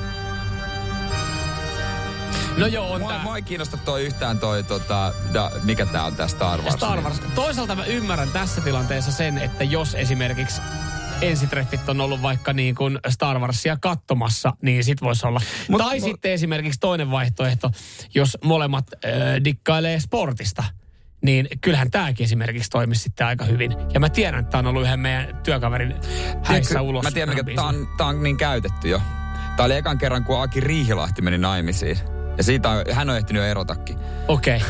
[2.56, 3.22] No joo, on Mua, tää.
[3.22, 6.74] mua ei kiinnosta toi yhtään toi, tota, da, mikä tää on tää Star Wars.
[6.74, 7.20] Star Wars.
[7.34, 10.60] Toisaalta mä ymmärrän tässä tilanteessa sen, että jos esimerkiksi
[11.22, 15.40] ensitreffit on ollut vaikka niin kuin Star Warsia katsomassa, niin sit voisi olla.
[15.68, 17.70] Mut- tai mut- sitten esimerkiksi toinen vaihtoehto,
[18.14, 19.10] jos molemmat äh,
[19.44, 20.64] dikkailee sportista,
[21.22, 23.74] niin kyllähän tämäkin esimerkiksi toimisi sitten aika hyvin.
[23.94, 25.94] Ja mä tiedän, että tämä on ollut yhden meidän työkaverin
[26.42, 27.04] häissä Tiedätkö, ulos.
[27.04, 27.56] Mä tiedän, biisi.
[27.56, 29.00] tää on, tää on niin käytetty jo.
[29.56, 32.15] Tää oli ekan kerran, kun Aki Riihilahti meni naimisiin.
[32.36, 33.98] Ja siitä on, hän on ehtinyt jo erotakin.
[34.28, 34.68] Okei, okay.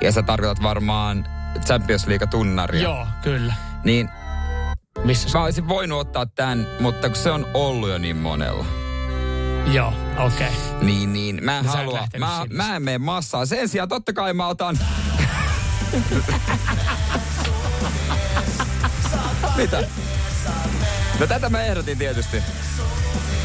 [0.00, 1.26] Ja sä tarkoitat varmaan
[1.66, 2.82] Champions League-tunnaria.
[2.82, 3.54] joo, kyllä.
[3.84, 4.08] Niin
[5.04, 5.38] Missä?
[5.38, 8.64] mä olisin voinut ottaa tämän, mutta kun se on ollut jo niin monella.
[9.66, 10.48] Joo, okei.
[10.48, 10.50] Okay.
[10.82, 11.44] Niin, niin.
[11.44, 12.08] Mä en et halua.
[12.18, 12.56] Mä, sinne.
[12.56, 13.46] mä en mene massaan.
[13.46, 14.78] Sen sijaan totta kai mä otan...
[19.56, 19.82] Mitä?
[21.20, 22.42] No tätä mä ehdotin tietysti.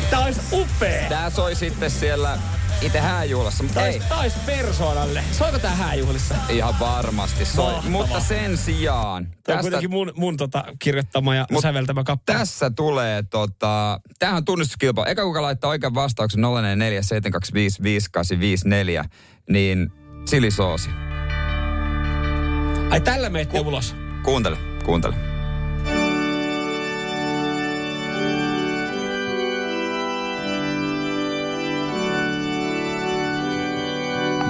[0.09, 1.09] Tää olisi upea.
[1.09, 2.37] Tää soi sitten siellä
[2.81, 3.99] itse hääjuhlassa, mutta ei.
[3.99, 5.23] Tais, tais persoonalle.
[5.31, 6.35] Soiko tää hääjuhlissa?
[6.49, 7.65] Ihan varmasti soi.
[7.73, 7.89] Mahtavaa.
[7.91, 9.25] Mutta sen sijaan...
[9.25, 12.37] Tämä on Tästä, kuitenkin mun, mun tota, kirjoittama ja Mut säveltämä kappale.
[12.39, 13.99] tässä tulee tota...
[14.19, 15.09] Tämähän on tunnistuskilpailu.
[15.11, 19.05] Eka kuka laittaa oikean vastauksen 044 725 5854,
[19.49, 19.91] niin
[20.29, 20.89] chilisoosi.
[22.89, 23.95] Ai tällä meitte ulos.
[24.23, 25.36] Kuuntele, kuuntele.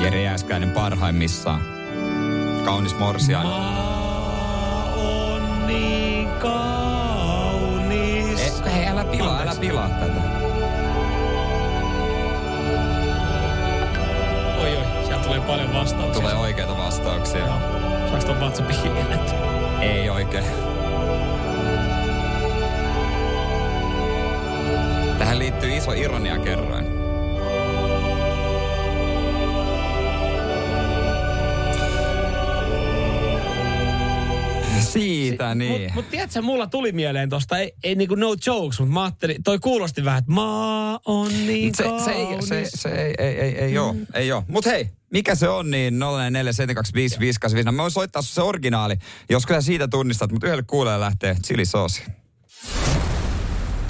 [0.07, 1.61] Jere Jääskäinen parhaimmissaan.
[2.65, 3.51] Kaunis morsiainen.
[3.51, 8.41] Maa on niin kaunis.
[8.41, 10.21] Eh, hei, älä pilaa, älä pilaa tätä.
[14.61, 16.21] Oi oi, sieltä tulee paljon vastauksia.
[16.21, 17.45] Tulee oikeita vastauksia.
[17.45, 17.59] Joo.
[18.09, 18.77] Saaks ton WhatsAppin?
[19.81, 20.45] Ei oikein.
[25.17, 26.96] Tähän liittyy iso ironia kerroin.
[34.81, 35.81] Siitä niin.
[35.81, 39.43] Mut, mut tiedätkö, mulla tuli mieleen tosta, ei, ei niinku no jokes, mutta mä ajattelin,
[39.43, 43.57] toi kuulosti vähän, että maa on niin se, se, ei, se, se ei, ei, ei,
[43.57, 44.43] ei oo, ei oo.
[44.47, 45.93] Mut hei, mikä se on niin
[47.59, 47.63] 0472555.
[47.63, 48.95] No, mä voin soittaa se originaali,
[49.29, 52.03] jos kyllä siitä tunnistat, mutta yhdelle kuulee lähtee chilisoosi.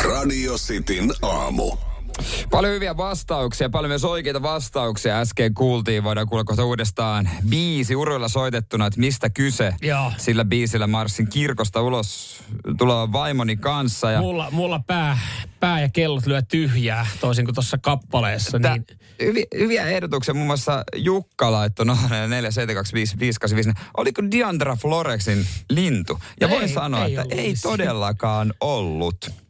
[0.03, 1.71] Radio Cityn aamu.
[2.51, 6.03] Paljon hyviä vastauksia, paljon myös oikeita vastauksia äsken kuultiin.
[6.03, 9.73] Voidaan kuulla kohta uudestaan biisi uruilla soitettuna, että mistä kyse.
[9.81, 10.11] Joo.
[10.17, 12.43] Sillä biisillä marssin kirkosta ulos
[12.77, 14.11] tulla vaimoni kanssa.
[14.11, 15.19] Ja Mulla, mulla pää,
[15.59, 18.59] pää ja kellot lyö tyhjää, toisin kuin tuossa kappaleessa.
[18.59, 18.85] Tää, Niin,
[19.21, 21.89] hyviä, hyviä ehdotuksia, muun muassa Jukka laittoi 0472558.
[23.97, 26.19] Oliko Diandra Florexin lintu?
[26.41, 29.46] Ja Ei, voin sanoa, ei että ei todellakaan ollut.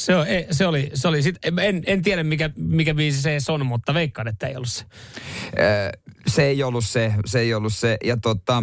[0.00, 3.66] Se, on, se oli, se oli sit, en, en tiedä mikä, mikä biisi se on,
[3.66, 4.84] mutta veikkaan, että ei ollut se.
[5.58, 7.96] Ö, se ei ollut se, se ei ollut se.
[8.04, 8.62] Ja tota,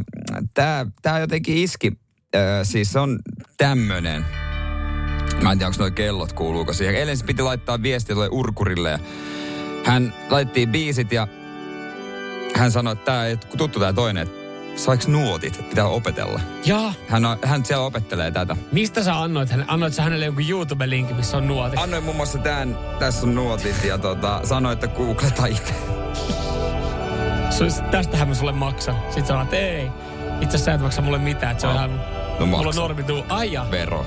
[0.53, 1.91] tää, tää jotenkin iski,
[2.35, 3.19] Ö, siis on
[3.57, 4.25] tämmönen.
[5.41, 6.95] Mä en tiedä, onko noi kellot kuuluuko siihen.
[6.95, 8.99] Eilen piti laittaa viestiä tuolle Urkurille ja
[9.85, 11.27] hän laitti biisit ja
[12.55, 14.46] hän sanoi, että tämä ei tuttu tämä toinen, että
[14.77, 16.39] saiko nuotit, pitää opetella.
[16.65, 16.93] Jaa.
[17.07, 18.55] Hän, on, hän siellä opettelee tätä.
[18.71, 19.73] Mistä sä annoit hänelle?
[19.73, 21.79] Annoit sä hänelle jonkun YouTube-linkin, missä on nuotit?
[21.79, 25.73] Annoin muun muassa tämän, tässä on nuotit ja tota, sanoi, että googleta itse.
[27.91, 28.95] Tästähän mä sulle maksan.
[29.05, 29.91] Sitten sanoit, että ei.
[30.41, 32.01] Itse asiassa sä et maksa mulle mitään, että se on ihan...
[32.39, 33.25] No mulla on.
[33.29, 33.65] Aija.
[33.71, 34.05] Vero.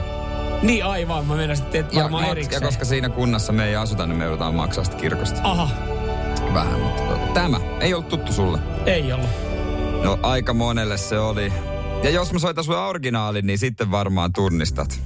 [0.63, 2.63] Niin aivan, mä menen sitten varmaan ja, erikseen.
[2.63, 5.41] Ja koska siinä kunnassa me ei asuta, niin me joudutaan maksaa sitä kirkosta.
[5.43, 5.69] Aha.
[6.55, 8.59] Vähän, mutta tota, tämä ei ollut tuttu sulle.
[8.87, 9.50] Ei ollut.
[10.03, 11.53] No aika monelle se oli.
[12.03, 15.01] Ja jos mä soitan sulle originaalin, niin sitten varmaan tunnistat.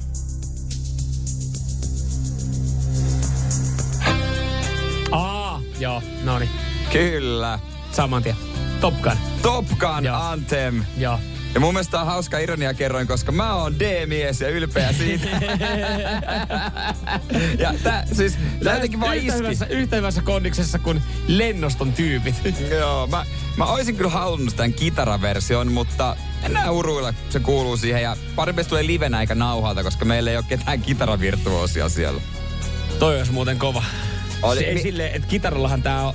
[5.13, 6.51] Aa, joo, no niin.
[6.93, 7.59] Kyllä.
[7.93, 8.37] Saman tien.
[8.81, 9.17] Top Gun.
[9.43, 10.17] Top Gun joo.
[10.17, 10.85] Anthem.
[10.99, 11.19] Joo.
[11.55, 15.27] Ja mun mielestä on hauska ironia kerroin, koska mä oon D-mies ja ylpeä siitä.
[17.59, 22.35] ja tää, siis, tää jotenkin vaan yhtä Hyvässä, yhtä hyvässä kondiksessa kuin lennoston tyypit.
[22.79, 28.03] Joo, mä, mä oisin kyllä halunnut tämän kitaraversion, mutta enää uruilla se kuuluu siihen.
[28.03, 32.21] Ja parempi tulee livenä eikä nauhalta, koska meillä ei ole ketään kitaravirtuosia siellä.
[32.99, 33.85] Toi olisi muuten kova.
[34.43, 36.15] Oli, se ei mi- silleen, että kitarallahan tää on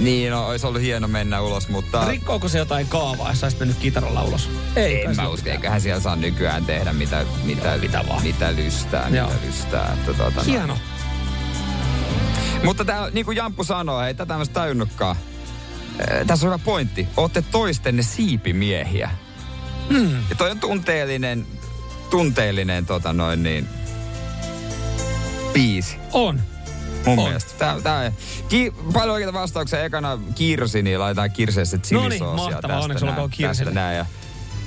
[0.00, 2.08] niin, no, olisi ollut hieno mennä ulos, mutta...
[2.08, 4.50] Rikkooko se jotain kaavaa, jos olisit mennyt kitaralla ulos?
[4.76, 8.22] Ei, en mä usko, eiköhän siellä saa nykyään tehdä mitä, mitä, Joo, mitä, vaan.
[8.22, 9.26] mitä lystää, Joo.
[9.26, 9.92] mitä lystää.
[9.92, 10.66] Että, tuota, hieno.
[10.66, 10.78] No.
[12.64, 15.16] Mutta tää, niin kuin Jamppu sanoi, ei tätä mä tajunnutkaan.
[16.26, 17.08] Tässä on hyvä pointti.
[17.16, 19.10] Ootte toistenne siipimiehiä.
[19.88, 20.16] Hmm.
[20.30, 21.46] Ja toi on tunteellinen,
[22.10, 23.68] tunteellinen tota noin niin,
[25.52, 25.96] biisi.
[26.12, 26.40] On.
[27.08, 27.24] Mun on.
[27.24, 27.52] mielestä.
[27.58, 28.12] Tää, tää,
[28.48, 29.84] ki, paljon oikeita vastauksia.
[29.84, 32.80] Ekana Kirsi, niin laitetaan Kirseessä chilisoosia no niin, mahtavaa.
[32.80, 33.72] Onneksi olkoon Kirsille.
[33.72, 33.96] Näin.
[33.96, 34.06] Ja,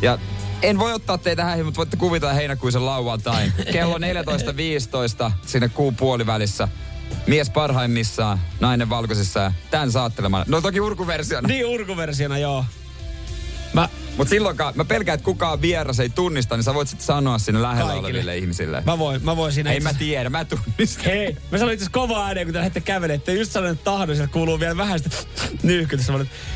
[0.01, 0.17] ja
[0.61, 3.53] en voi ottaa teitä häihin, mutta voitte kuvitella heinäkuisen lauantain.
[3.73, 6.67] Kello 14.15 sinne kuun puolivälissä.
[7.27, 10.45] Mies parhaimmissaan, nainen valkoisissa ja tämän saattelemaan.
[10.47, 11.47] No toki urkuversiona.
[11.47, 12.65] Niin, urkuversiona, joo.
[13.73, 17.37] Mä, Mut silloinkaan, mä pelkään, että kukaan vieras ei tunnista, niin sä voit sitten sanoa
[17.37, 18.07] sinne lähellä Kaikille.
[18.07, 18.83] oleville ihmisille.
[18.85, 19.71] Mä voin, mä voin siinä.
[19.71, 21.05] Ei mä tiedä, mä tunnistan.
[21.05, 24.15] Hei, mä sanoin itse kova ääneen, kun te lähdette kävelemään, että just sanoin, että tahdon,
[24.15, 25.17] sieltä kuuluu vielä vähän sitä
[25.63, 26.13] nyyhkytystä.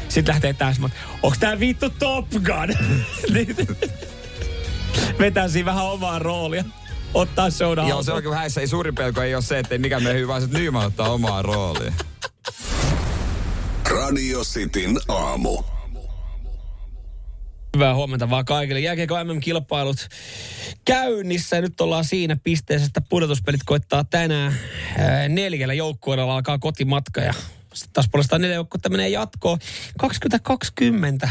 [0.09, 0.91] Sitten lähtee täsmät.
[1.23, 2.87] Onks tää vittu Top Gun?
[3.33, 3.55] Niin.
[5.19, 6.63] Vetää siinä vähän omaa roolia
[7.13, 8.61] ottaa soda Joo, se on kyllä häissä.
[8.61, 11.93] Ei suurin pelko ei ole se, että mikä me hyvä, että Nyman ottaa omaa roolia.
[13.89, 15.74] Radio Cityn aamu.
[17.75, 18.79] Hyvää huomenta vaan kaikille.
[18.79, 20.07] Jääkiekko MM-kilpailut
[20.85, 21.61] käynnissä.
[21.61, 24.59] Nyt ollaan siinä pisteessä, että pudotuspelit koittaa tänään.
[25.29, 27.33] Neljällä joukkueella alkaa kotimatka ja
[27.73, 29.59] sitten taas puolestaan neljä joukkuetta menee jatkoon.
[29.99, 31.29] 2020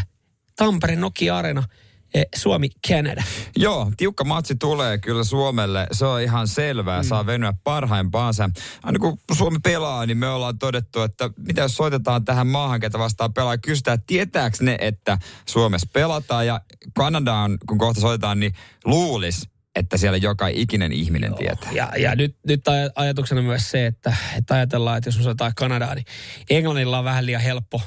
[0.57, 1.63] Tampere Nokia Arena–
[2.15, 3.23] Eh, Suomi-Canada.
[3.57, 5.87] Joo, tiukka matsi tulee kyllä Suomelle.
[5.93, 7.03] Se on ihan selvää.
[7.03, 7.09] Mm.
[7.09, 8.51] Saa venyä parhaimpaansa.
[8.83, 12.99] Aina kun Suomi pelaa, niin me ollaan todettu, että mitä jos soitetaan tähän maahan, ketä
[12.99, 16.47] vastaan pelaa, kysytään, tietääkö ne, että Suomessa pelataan.
[16.47, 16.61] Ja
[16.95, 18.53] Kanadaan, kun kohta soitetaan, niin
[18.85, 21.39] luulis, että siellä joka ikinen ihminen Joo.
[21.39, 21.73] tietää.
[21.73, 22.61] Ja, ja nyt, nyt
[22.95, 26.07] ajatuksena myös se, että, että ajatellaan, että jos me soitetaan Kanadaan, niin
[26.51, 27.83] Englannilla on vähän liian helppo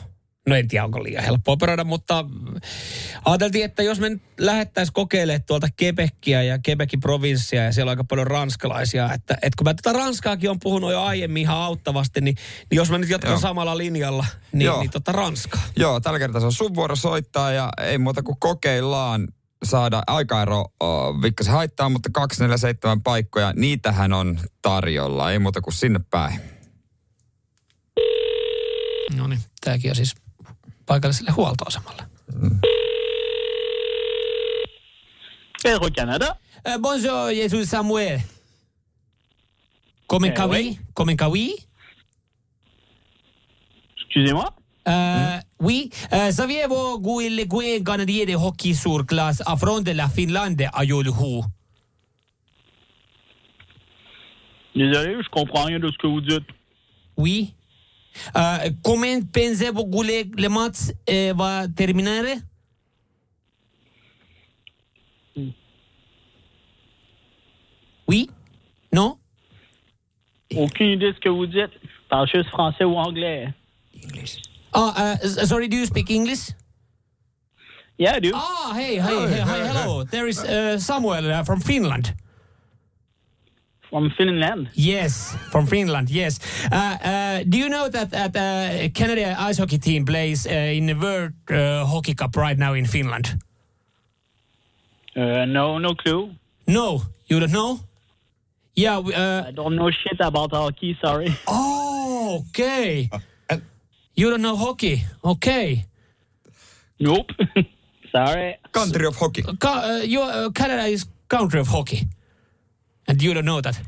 [0.47, 2.25] No en tiedä, onko liian helppo operoida, mutta
[3.25, 8.03] ajateltiin, että jos me lähettäisiin kokeilemaan tuolta Quebecia ja Quebecin provinssia ja siellä on aika
[8.03, 12.35] paljon ranskalaisia, että, että kun mä tätä Ranskaakin on puhunut jo aiemmin ihan auttavasti, niin,
[12.71, 13.39] niin jos mä nyt jatkan Joo.
[13.39, 14.79] samalla linjalla, niin, Joo.
[14.79, 15.61] niin tota Ranskaa.
[15.75, 19.27] Joo, tällä kertaa se on sun vuoro soittaa ja ei muuta kuin kokeillaan
[19.63, 20.65] saada aikaero
[21.21, 26.39] vikka se haittaa, mutta 247 paikkoja, niitähän on tarjolla, ei muuta kuin sinne päin.
[29.15, 30.15] No niin, tämäkin on siis
[30.87, 32.07] paikalliselle huoltoasemalle.
[32.33, 32.59] Mm.
[35.93, 36.37] Canada.
[36.65, 38.21] Uh, bonjour, Jesus Samuel.
[40.07, 40.79] Comment eh, oui?
[40.93, 41.55] Comment oui?
[43.97, 44.53] Excusez-moi?
[44.87, 50.85] Uh, oui, uh, saviez-vous que le canadien de hockey sur glace affronte la Finlande à
[50.85, 51.43] Yolhu?
[54.73, 56.47] Désolé, je comprends rien de ce que vous dites.
[57.17, 57.56] Oui.
[58.35, 62.41] Uh, comment pensez-vous que le match uh, va terminer?
[68.07, 68.29] Oui?
[68.91, 69.17] Non?
[70.55, 71.71] Aucune idée de ce que vous dites.
[71.83, 73.53] Je parle juste français ou anglais?
[73.93, 74.37] English.
[74.73, 76.51] Oh, uh, sorry, do you speak English?
[77.97, 78.31] Yeah, I do.
[78.33, 80.03] Ah, hey, hey, hey, hey hello.
[80.03, 82.13] There is uh, Samuel uh, from Finland.
[83.89, 84.69] From Finland?
[84.73, 86.39] Yes, from Finland, yes.
[86.71, 90.87] Uh, uh, do you know that, that uh, Canada ice hockey team plays uh, in
[90.87, 93.37] the World uh, Hockey Cup right now in Finland?
[95.15, 96.31] Uh, no, no clue.
[96.65, 97.79] No, you don't know?
[98.75, 101.33] Yeah, uh, I don't know shit about hockey, sorry.
[101.47, 103.09] oh, okay.
[104.17, 105.05] You don't know hockey.
[105.23, 105.85] Okay.
[106.99, 107.29] Nope.
[108.11, 108.57] sorry.
[108.71, 109.43] Country of hockey.
[109.59, 112.07] Ka- uh, your, uh, Canada is country of hockey.
[113.07, 113.81] And you don't know that.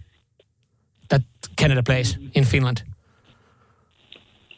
[1.10, 1.22] That
[1.56, 2.84] Canada plays in Finland.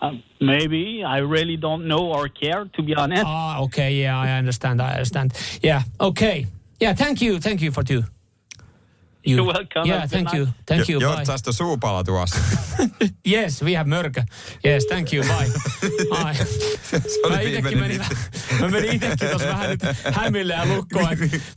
[0.02, 1.04] Um, maybe.
[1.04, 3.24] I really don't know or care, to be honest.
[3.26, 3.94] Ah, okay.
[4.02, 4.82] Yeah, I understand.
[4.82, 5.34] I understand.
[5.62, 6.48] Yeah, okay.
[6.80, 7.40] Yeah, thank you.
[7.40, 8.04] Thank you for two.
[9.28, 9.38] You.
[9.46, 9.88] You're welcome.
[9.94, 10.48] Yeah, thank you.
[10.66, 11.02] Thank you.
[11.02, 11.26] Joo, Bye.
[11.26, 12.36] tästä suupala tuossa.
[13.32, 14.24] Yes, we have mörkö.
[14.66, 15.26] Yes, thank you.
[15.26, 15.52] Bye.
[16.24, 16.36] Ai.
[16.36, 18.16] Se oli Mä itekin viimeinen menin, niitä.
[18.66, 19.80] mä menin itekin tuossa vähän nyt
[20.14, 21.08] hämille ja lukkoon.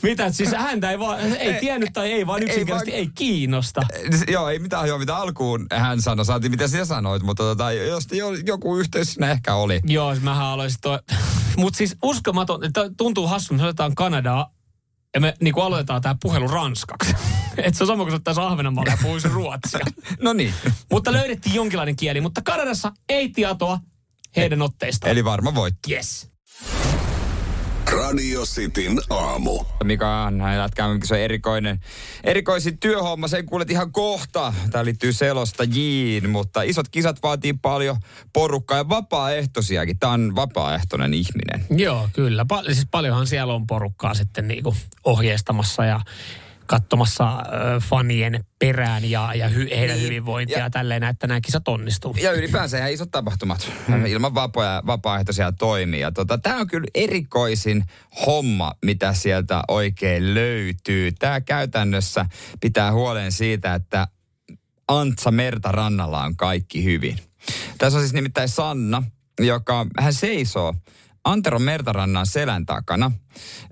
[0.03, 3.81] Mitä, siis häntä ei vaan, ei tiennyt tai ei vaan yksinkertaisesti ei, vaan- kiinnosta.
[4.29, 6.25] Joo, ei mitään joo, mitä alkuun hän sanoi.
[6.25, 9.81] Saatiin, mitä sinä sanoit, mutta tota, jos jo, joku yhteys siinä ehkä oli.
[9.87, 10.99] Joo, mähän aloisin toi.
[11.57, 14.51] Mutta siis uskomaton, että tuntuu hassun, me otetaan Kanadaa
[15.15, 17.15] ja me niin aloitetaan tämä puhelu ranskaksi.
[17.65, 19.87] Et se on sama kuin ottaisi Ahvenanmaalla ja puhuisi ruotsia.
[20.23, 20.55] No niin.
[20.91, 23.79] mutta löydettiin jonkinlainen kieli, mutta Kanadassa ei tietoa
[24.37, 25.11] heidän otteistaan.
[25.11, 25.95] Eli varma voitti.
[25.95, 26.35] Yes.
[27.93, 29.65] Radio Cityn aamu.
[29.85, 31.81] Mikä on näin lätkää, se on erikoinen,
[32.25, 34.55] erikoisin työhomma, sen kuulet ihan kohta.
[34.71, 37.97] Tämä liittyy selostajiin, mutta isot kisat vaatii paljon
[38.33, 39.99] porukkaa ja vapaaehtoisiakin.
[39.99, 41.67] Tämä on vapaaehtoinen ihminen.
[41.71, 42.45] Joo, kyllä.
[42.45, 46.01] Pal- siis paljonhan siellä on porukkaa sitten niinku ohjeistamassa ja
[46.67, 47.43] katsomassa äh,
[47.83, 52.17] fanien perään ja, ja hy- heidän Niin, hyvinvointia ja, ja- tälleen, että nämä kisat onnistuu.
[52.21, 54.07] Ja ylipäänsä ihan isot tapahtumat hmm.
[54.07, 56.13] ilman vapaa, vapaaehtoisia toimia.
[56.13, 57.85] Tota, Tämä on kyllä erikoisin
[58.27, 61.13] homma, mitä sieltä oikein löytyy.
[61.13, 62.27] Tämä käytännössä
[62.61, 64.09] pitää huolen siitä, että
[64.89, 67.19] Antsa Merta rannalla on kaikki hyvin.
[67.79, 69.03] Tässä on siis nimittäin Sanna,
[69.41, 70.75] joka hän seisoo
[71.25, 73.13] Antero Mertarannan selän takana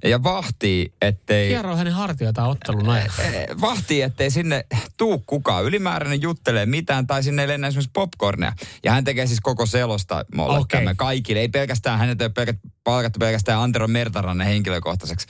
[0.05, 1.49] ja vahtii, ettei...
[1.49, 3.11] Hieroo hänen hartioitaan ottelun ajan.
[3.19, 8.53] Eh, vahtii, ettei sinne tuu kukaan ylimääräinen juttelee mitään tai sinne ei lennä esimerkiksi popcornia.
[8.85, 10.95] Ja hän tekee siis koko selosta mulle okay.
[10.97, 11.41] kaikille.
[11.41, 15.27] Ei pelkästään, hänet ei ole pelkä, palkattu pelkästään Antero Mertaranne henkilökohtaiseksi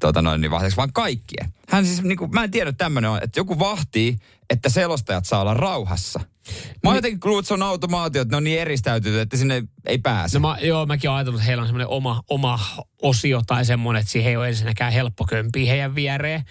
[0.00, 1.52] tuota noin, niin vahtiseksi, vaan kaikkien.
[1.68, 4.18] Hän siis, niin kuin, mä en tiedä, että tämmöinen on, että joku vahtii,
[4.50, 6.20] että selostajat saa olla rauhassa.
[6.82, 9.62] Mä oon jotenkin kuullut, että se on automaatio, että ne on niin eristäytynyt, että sinne
[9.86, 10.38] ei pääse.
[10.38, 12.58] No mä, joo, mäkin olen ajatellut, että heillä on semmoinen oma, oma
[13.02, 16.44] osio tai semmoinen, että siihen ei ole ensinnäkään helppo kömpiä heidän viereen.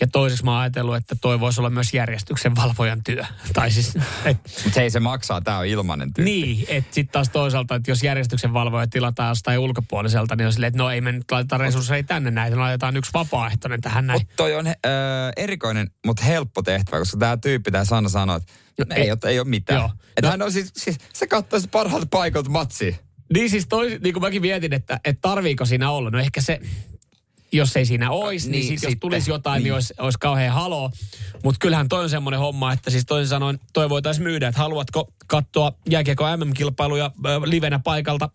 [0.00, 3.24] Ja toiseksi mä oon ajatellut, että toi voisi olla myös järjestyksen valvojan työ.
[3.54, 6.30] Tai siis, et, Mutta hei, se maksaa, tää on ilmanen tyyppi.
[6.30, 10.68] niin, että sitten taas toisaalta, että jos järjestyksen valvoja tilataan jostain ulkopuoliselta, niin on silleen,
[10.68, 14.20] että no ei me nyt laiteta resursseja tänne näitä, me laitetaan yksi vapaaehtoinen tähän näin.
[14.20, 14.74] Mutta toi on äh,
[15.36, 19.18] erikoinen, mutta helppo tehtävä, koska tämä tyyppi, tämä Sanna sanoi, että No ei, ei- ole,
[19.24, 19.80] ei ole mitään.
[19.80, 19.90] Joo.
[20.08, 22.96] Että No- hän on siis, siis se katsoo sitä parhaalta paikalta matsia.
[23.34, 26.10] Niin siis toi, niin kuin mäkin mietin, että, että tarviiko siinä olla.
[26.10, 26.60] No ehkä se,
[27.52, 29.74] jos ei siinä olisi, niin, Niin, sit, jos sitten, tulisi jotain, niin, niin.
[29.74, 30.90] olisi, olisi kauhean haloo.
[31.44, 35.12] Mutta kyllähän toi on semmoinen homma, että siis toisin sanoen toi voitaisiin myydä, että haluatko
[35.26, 37.10] katsoa jääkiekko MM-kilpailuja
[37.44, 38.28] livenä paikalta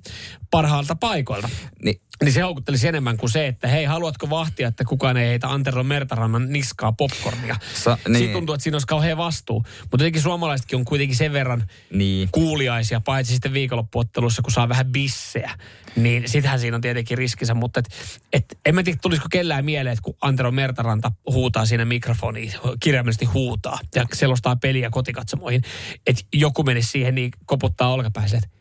[0.52, 1.50] parhaalta paikoilta.
[1.84, 5.48] Niin, Niin se houkuttelisi enemmän kuin se, että hei, haluatko vahtia, että kukaan ei heitä
[5.50, 7.56] Antero Mertarannan niskaa popcornia.
[7.84, 8.18] Sa- Niin.
[8.18, 9.60] Siitä tuntuu, että siinä olisi kauhean vastuu.
[9.82, 12.30] Mutta jotenkin suomalaisetkin on kuitenkin sen verran niin.
[12.32, 15.52] kuuliaisia, paitsi sitten viikonloppuottelussa, kun saa vähän bissejä.
[15.96, 17.90] Niin sitähän siinä on tietenkin riskinsä, mutta et,
[18.34, 23.26] et, en mä tiedä, tulisiko kellään mieleen, että kun Antero Mertaranta huutaa siinä mikrofoniin, kirjaimellisesti
[23.26, 25.62] huutaa ja selostaa peliä kotikatsomoihin,
[26.08, 28.58] että joku menisi siihen niin koputtaa olkapäiselle, että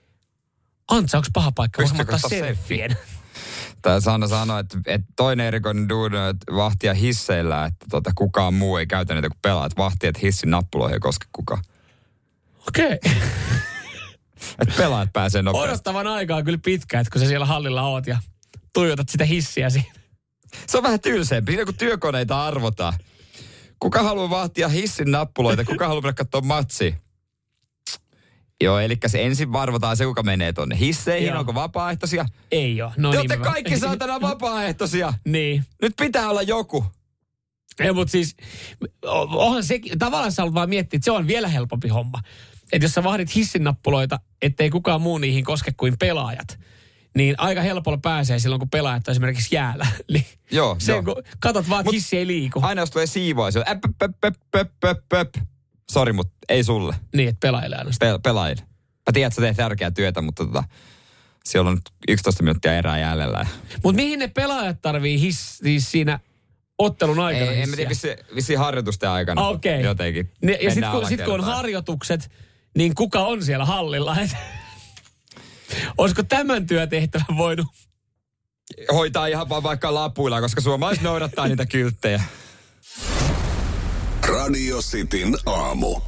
[0.91, 1.83] Antsa, onko paha paikka?
[1.83, 2.97] Voinko ottaa selfien?
[3.83, 8.77] Tää Sanna sanoi, että, että toinen erikoinen on, että vahtia hisseillä, että tota, kukaan muu
[8.77, 9.77] ei käytä niitä kuin pelaat.
[9.77, 11.63] Vahtia, että hissin nappuloihin ei koske kukaan.
[12.69, 12.99] Okei.
[13.07, 13.13] Okay.
[14.59, 15.71] Että pelaat pääsee nopeasti.
[15.71, 18.19] Odottavan aikaa kyllä pitkä, että kun sä siellä hallilla oot ja
[18.73, 20.02] tuijotat sitä hissiä siinä.
[20.67, 22.93] Se on vähän tylsempi, siinä kun työkoneita arvotaan.
[23.79, 26.93] Kuka haluaa vahtia hissin nappuloita, kuka haluaa mennä katsoa matsia?
[28.61, 31.39] Joo, eli se ensin varvotaan se, kuka menee tonne hisseihin, Joo.
[31.39, 32.25] onko vapaaehtoisia.
[32.51, 32.93] Ei ole.
[32.97, 35.15] No Te niin, olette mä- kaikki saatana vapaaehtoisia.
[35.27, 35.65] Niin.
[35.83, 36.85] Nyt pitää olla joku.
[37.81, 38.37] Ei, mutta siis,
[39.33, 42.19] onhan se, tavallaan sä vaan miettiä, että se on vielä helpompi homma.
[42.73, 46.59] Että jos sä vahdit hissinnappuloita, ettei kukaan muu niihin koske kuin pelaajat,
[47.17, 49.87] niin aika helpolla pääsee silloin, kun pelaajat on esimerkiksi jäällä.
[50.13, 51.03] Niin Joo, se, joo.
[51.03, 52.61] kun katot vaan, että hissi ei liiku.
[52.63, 55.35] Aina jos tulee siivoa, se on äp, äp, äp, äp, äp, äp.
[55.91, 56.95] Sori, mutta ei sulle.
[57.15, 58.13] Niin, että pelaajille ainoastaan.
[58.13, 58.63] Pe- pelaajille.
[58.83, 60.65] Mä tiedän, että sä teet tärkeää työtä, mutta tota,
[61.45, 63.47] siellä on nyt 11 minuuttia erää jäljellä.
[63.85, 66.19] Mutta mihin ne pelaajat tarvii hiss, siis siinä
[66.79, 69.49] ottelun Ei, aikana en mä tiedä, vissi, vissi harjoitusten aikana.
[69.49, 69.83] Okei.
[69.83, 70.31] Jotenkin.
[70.43, 72.31] Ne, ja sitten kun, sit kun on harjoitukset,
[72.77, 74.17] niin kuka on siellä hallilla?
[75.99, 77.67] Olisiko tämän työtehtävän voinut
[78.93, 82.23] Hoitaa ihan vaan vaikka lapuilla, koska suomalaiset noudattaa niitä kylttejä.
[84.29, 86.01] Radio Radio Cityn aamu.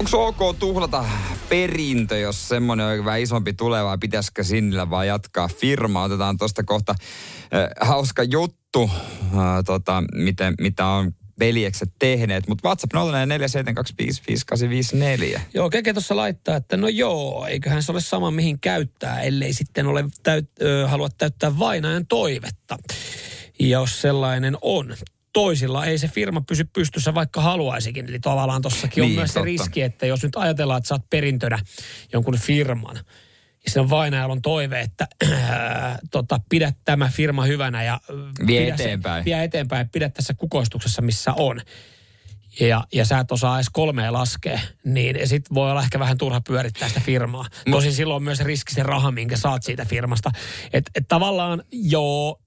[0.00, 1.04] Onko ok tuhlata
[1.48, 6.04] perintö, jos semmoinen on vähän isompi tulee, vai pitäisikö sinillä vaan jatkaa firmaa?
[6.04, 8.90] Otetaan tuosta kohta äh, hauska juttu,
[9.22, 12.48] äh, tota, miten, mitä on veljekset tehneet.
[12.48, 15.40] Mutta WhatsApp 0447255854.
[15.54, 19.86] Joo, Keke tuossa laittaa, että no joo, eiköhän se ole sama mihin käyttää, ellei sitten
[19.86, 22.78] ole täyt, ö, halua täyttää vainajan toivetta.
[23.60, 24.94] Jos sellainen on
[25.32, 28.08] toisilla ei se firma pysy pystyssä, vaikka haluaisikin.
[28.08, 29.44] Eli tavallaan tossakin on Niin, myös se totta.
[29.44, 31.58] riski, että jos nyt ajatellaan, että saat perintönä
[32.12, 32.96] jonkun firman,
[33.68, 38.12] sen vainajalla on toive, että ää, tota, pidä tämä firma hyvänä ja ö,
[38.46, 39.24] Vie pidä se- eteenpäin.
[39.24, 41.60] vie eteenpäin, pidä tässä kukoistuksessa, missä on.
[42.60, 46.40] Ja, ja sä et osaa edes kolmea laskea, niin sit voi olla ehkä vähän turha
[46.40, 47.44] pyörittää sitä firmaa.
[47.70, 50.30] Tosin silloin on myös riski se raha, minkä saat siitä firmasta.
[50.72, 52.40] Että et tavallaan joo,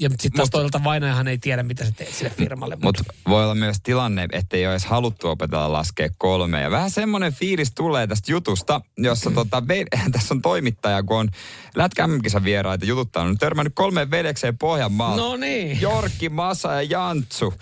[0.00, 2.76] ja sitten taas Mut- toisaalta vainajahan ei tiedä, mitä sä teet sille firmalle.
[2.82, 6.62] Mutta voi olla myös tilanne, että ei ole edes haluttu opetella laskea kolme.
[6.62, 11.28] Ja vähän semmoinen fiilis tulee tästä jutusta, jossa tota, ve- tässä on toimittaja, kun on
[11.76, 12.08] Lätkä
[12.44, 15.22] vieraita jututtanut, on törmännyt kolmeen veljekseen Pohjanmaalta.
[15.22, 15.80] No niin.
[15.80, 17.54] Jorkki, Masa ja Jantsu.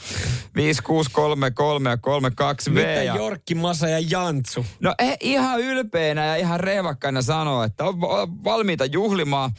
[0.56, 2.74] 5, 6, 3, 3 ja 3, 2 V.
[2.74, 3.16] Mitä ja...
[3.16, 4.66] Jorkki, Masa ja Jantsu?
[4.80, 9.50] No he ihan ylpeänä ja ihan rehvakkaina sanoo, että on va- valmiita juhlimaan.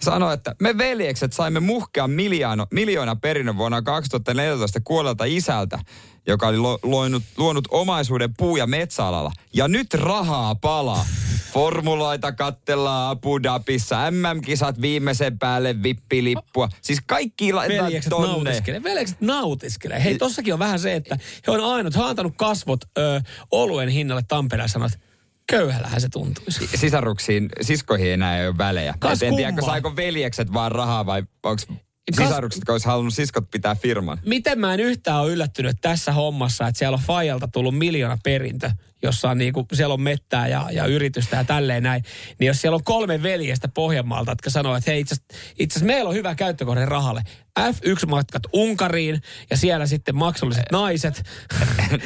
[0.00, 5.78] Sanoo, että me veljekset saimme muhkean miljoona, miljoona perinnön vuonna 2014 kuolelta isältä,
[6.26, 9.32] joka oli lo, luonut, luonut omaisuuden puu- ja metsäalalla.
[9.54, 11.06] Ja nyt rahaa palaa.
[11.52, 16.68] Formuloita kattellaan Abu Dhabissa, MM-kisat viimeisen päälle, vippilippua.
[16.82, 18.28] Siis kaikki laitetaan Veljekset tonne.
[18.28, 18.82] nautiskelee.
[18.82, 20.04] Veljekset nautiskelee.
[20.04, 23.88] Hei, tossakin on vähän se, että he on ainut, he on antanut kasvot ö, oluen
[23.88, 25.06] hinnalle Tampereella sanonut, että
[25.46, 26.66] köyhällähän se tuntuisi.
[26.74, 28.94] sisaruksiin, siskoihin enää ei ole välejä.
[28.98, 31.62] Kas en tiedä, saiko veljekset vaan rahaa vai onko
[32.10, 34.18] sisarukset, jotka olisi halunnut siskot pitää firman.
[34.26, 38.70] Miten mä en yhtään ole yllättynyt tässä hommassa, että siellä on Fajalta tullut miljoona perintö,
[39.02, 42.02] jossa on niinku, siellä on mettää ja, ja yritystä ja tälleen näin.
[42.38, 45.14] Niin jos siellä on kolme veljestä Pohjanmaalta, jotka sanoo, että hei itse
[45.58, 47.22] asiassa meillä on hyvä käyttökohde rahalle.
[47.60, 51.22] F1-matkat Unkariin ja siellä sitten maksulliset naiset.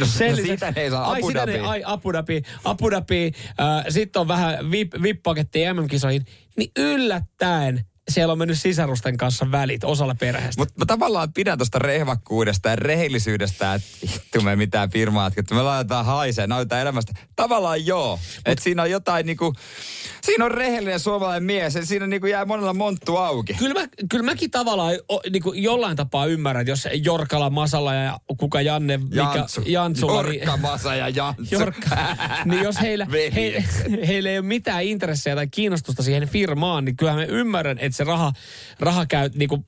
[0.01, 1.65] No, Sen no siitä ne ei saa Ai, Abu sitä Dhabiin.
[1.65, 3.33] Ai, Abu Dhabi, Abu Dhabi.
[3.61, 6.27] Äh, sitten on vähän VIP, VIP-pakettia MM-kisoihin.
[6.57, 10.61] Niin yllättäen siellä on mennyt sisarusten kanssa välit osalla perheestä.
[10.61, 15.62] Mutta mä tavallaan pidän tuosta rehvakkuudesta ja rehellisyydestä, että vittu me mitään firmaa, että me
[15.62, 17.12] laitetaan haisee, nautetaan elämästä.
[17.37, 18.19] Tavallaan joo.
[18.47, 19.53] Että siinä on jotain niinku,
[20.23, 23.55] siinä on rehellinen suomalainen mies ja siinä niinku jää monella monttu auki.
[23.55, 27.95] Kyllä, mä, kyllä mäkin tavallaan o, niin kuin jollain tapaa ymmärrän, että jos Jorkala, Masala
[27.95, 30.07] ja kuka Janne, mikä, Jantsu.
[30.07, 31.55] Jorkka, Masa ja Jantsu.
[31.55, 31.97] Jorkka,
[32.45, 33.64] niin jos heillä, he,
[34.07, 38.05] heillä ei ole mitään intressejä tai kiinnostusta siihen firmaan, niin kyllähän me ymmärrän, että se
[38.05, 38.33] raha,
[38.81, 39.67] raha käy niin kuin,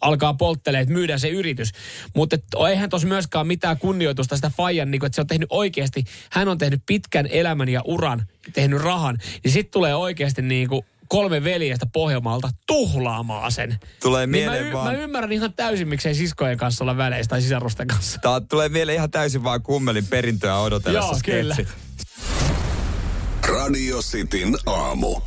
[0.00, 1.72] alkaa polttelee, että myydään se yritys.
[2.14, 2.36] Mutta
[2.70, 6.48] eihän tuossa myöskään mitään kunnioitusta sitä Fajan, niin kuin, että se on tehnyt oikeasti, hän
[6.48, 11.44] on tehnyt pitkän elämän ja uran, tehnyt rahan, niin sitten tulee oikeasti niin kuin kolme
[11.44, 13.78] veljestä Pohjanmaalta tuhlaamaan sen.
[14.02, 14.92] Tulee Niin mä, mieleen y- vaan...
[14.92, 18.20] mä ymmärrän ihan täysin, miksei siskojen kanssa olla väleissä tai sisarusten kanssa.
[18.22, 21.56] Tää tulee mieleen ihan täysin vaan kummelin perintöä odotellessa Joo, kyllä.
[23.48, 25.20] Radio Cityn aamu.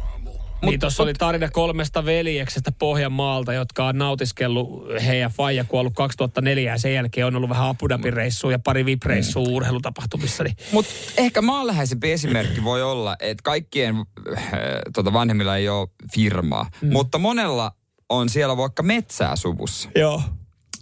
[0.62, 6.78] Niin tuossa oli tarina kolmesta veljeksestä Pohjanmaalta, jotka on nautiskellut heidän faija kuollut 2004 ja
[6.78, 9.54] sen jälkeen on ollut vähän Abu Dhabin reissua ja pari VIP-reissua Mm.
[9.54, 10.44] urheilutapahtumissa.
[10.44, 14.50] Niin Mutta ehkä maanläheisempi esimerkki voi olla, että kaikkien äh,
[14.94, 16.92] tota vanhemmilla ei ole firmaa, mm.
[16.92, 17.72] mutta monella
[18.10, 19.90] on siellä vaikka metsää suvussa.
[19.96, 20.22] Joo.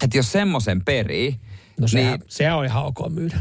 [0.04, 1.36] Että jos semmoisen perii,
[1.80, 3.38] No sehän, niin, niin, se on ihan ok myydä.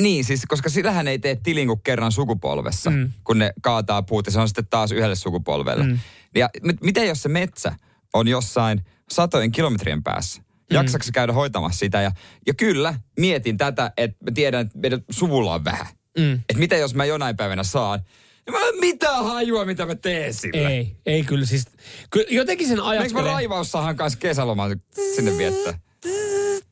[0.00, 3.10] Niin siis, koska sillähän ei tee tilin kuin kerran sukupolvessa, mm.
[3.24, 5.84] kun ne kaataa puut ja se on sitten taas yhdelle sukupolvelle.
[5.84, 5.98] Mm.
[6.34, 7.72] Ja mit- miten jos se metsä
[8.14, 10.42] on jossain satojen kilometrien päässä?
[10.70, 12.00] Jaksatko sä käydä hoitamassa sitä?
[12.02, 12.10] Ja,
[12.46, 15.86] ja kyllä, mietin tätä, että mä tiedän, että meidän suvulla on vähän.
[16.18, 16.32] Mm.
[16.34, 18.00] Että mitä jos mä jonain päivänä saan?
[18.46, 20.68] Ja mä en mitään hajua, mitä mä teen sillä.
[20.70, 21.64] Ei, ei kyllä siis.
[22.10, 23.32] Kyllä jotenkin sen Eikö mä ajattelee.
[23.32, 24.80] raivaussahan kanssa kesälomaan
[25.16, 25.78] sinne viettää?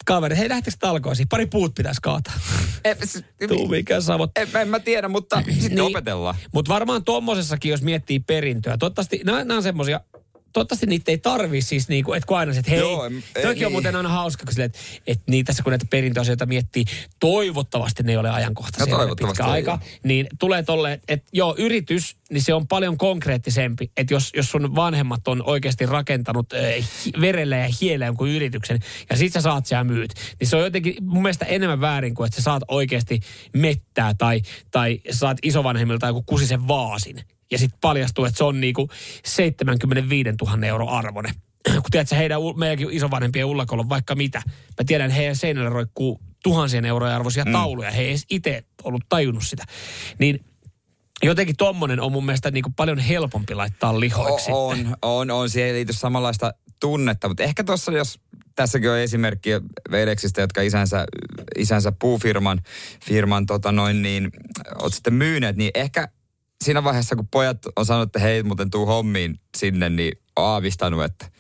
[0.07, 1.29] Kaveri, hei lähtekö talkoisiin?
[1.29, 2.35] Pari puut pitäisi kaataa.
[2.85, 4.31] En, s- Tuu mikä savot.
[4.39, 6.35] en, en mä tiedä, mutta sitten opetellaan.
[6.55, 10.01] Mutta varmaan tuommoisessakin, jos miettii perintöä, toivottavasti, nämä, nämä on semmoisia,
[10.57, 13.43] toivottavasti niitä ei tarvi siis niinku, että kun aina se, että hei, Joo, em- ei,
[13.43, 13.73] toikin on niin.
[13.73, 16.85] muuten aina hauska, kun silleen, että, että niin tässä kun näitä perintöasioita miettii,
[17.21, 21.55] toivottavasti ne ei ole ajankohtaisia No toivottavasti pitkä ei aika, niin tulee tolle, että, joo,
[21.59, 26.61] yritys, niin se on paljon konkreettisempi, että jos, jos sun vanhemmat on oikeasti rakentanut äh,
[27.05, 28.81] hi- verellä ja hiellä jonkun yrityksen,
[29.11, 32.27] ja sit sä saat siellä myyt, niin se on jotenkin mun mielestä enemmän väärin kuin,
[32.27, 33.21] että sä saat oikeasti
[33.53, 38.89] mettää tai, tai saat isovanhemmilta joku kusisen vaasin, ja sitten paljastuu, että se on niinku
[39.25, 41.31] 75 000 euro arvone.
[41.73, 44.43] Kun tiedät, heidän, meidänkin isovanhempien ullakolla on vaikka mitä.
[44.49, 47.53] Mä tiedän, heidän seinällä roikkuu tuhansien eurojen arvoisia mm.
[47.53, 47.91] tauluja.
[47.91, 49.65] He ei edes itse ollut tajunnut sitä.
[50.19, 50.45] Niin
[51.23, 54.53] jotenkin tommonen on mun mielestä niin kuin paljon helpompi laittaa lihoiksi.
[54.53, 55.51] O- on, on, on.
[55.51, 58.21] Siihen ei liity samanlaista tunnetta, mutta ehkä tuossa, jos
[58.55, 59.51] tässäkin on esimerkki
[59.91, 61.07] veljeksistä, jotka isänsä,
[61.59, 62.61] isänsä puufirman
[63.05, 64.31] firman, tota noin, niin,
[64.83, 66.09] oot sitten myyneet, niin ehkä
[66.65, 71.05] siinä vaiheessa, kun pojat on sanonut, että hei, muuten tuu hommiin sinne, niin on aavistanut,
[71.05, 71.31] että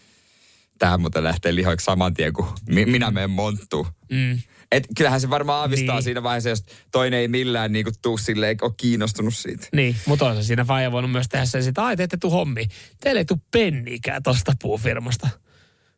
[0.78, 3.86] tähän muuten lähtee lihoiksi saman tien, kun minä menen monttuun.
[4.10, 4.38] Mm.
[4.72, 6.02] Et kyllähän se varmaan aavistaa niin.
[6.02, 9.66] siinä vaiheessa, jos toinen ei millään niinku tuu silleen, eikä ole kiinnostunut siitä.
[9.72, 12.30] Niin, mutta on se siinä faija voinut myös tehdä sen, että ai te ette tuu
[12.30, 12.66] hommi.
[13.00, 15.28] Teille ei tuu penniikään tosta puufirmasta.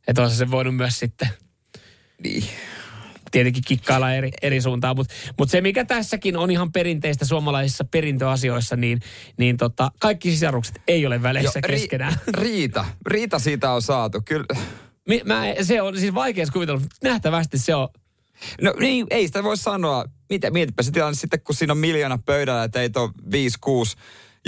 [0.07, 1.29] Että on se voinut myös sitten
[2.23, 2.45] niin.
[3.31, 4.97] Tietenkin kikkailla eri, eri suuntaan.
[4.97, 9.01] Mutta mut se, mikä tässäkin on ihan perinteistä suomalaisissa perintöasioissa, niin,
[9.37, 12.15] niin tota, kaikki sisarukset ei ole väleissä jo, ri, keskenään.
[12.29, 12.85] Riita.
[13.07, 14.23] Riita siitä on saatu.
[14.25, 14.47] Kyllä.
[15.25, 17.89] Mä, se on siis vaikea kuvitella, mutta nähtävästi se on
[18.61, 20.05] No niin, ei sitä voi sanoa.
[20.31, 23.13] Mitä, mietipä se tilanne sitten, kun siinä on miljoona pöydällä ja teitä on
[23.67, 23.99] 5-6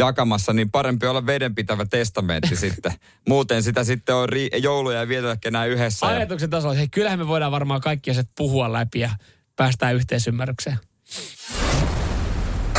[0.00, 2.92] jakamassa, niin parempi olla vedenpitävä testamentti sitten.
[3.28, 6.06] Muuten sitä sitten on ri- jouluja ja vietetä kenään yhdessä.
[6.06, 6.50] Ajatuksen ja...
[6.50, 9.10] tasolla, hei, kyllähän me voidaan varmaan kaikki asiat puhua läpi ja
[9.56, 10.78] päästään yhteisymmärrykseen.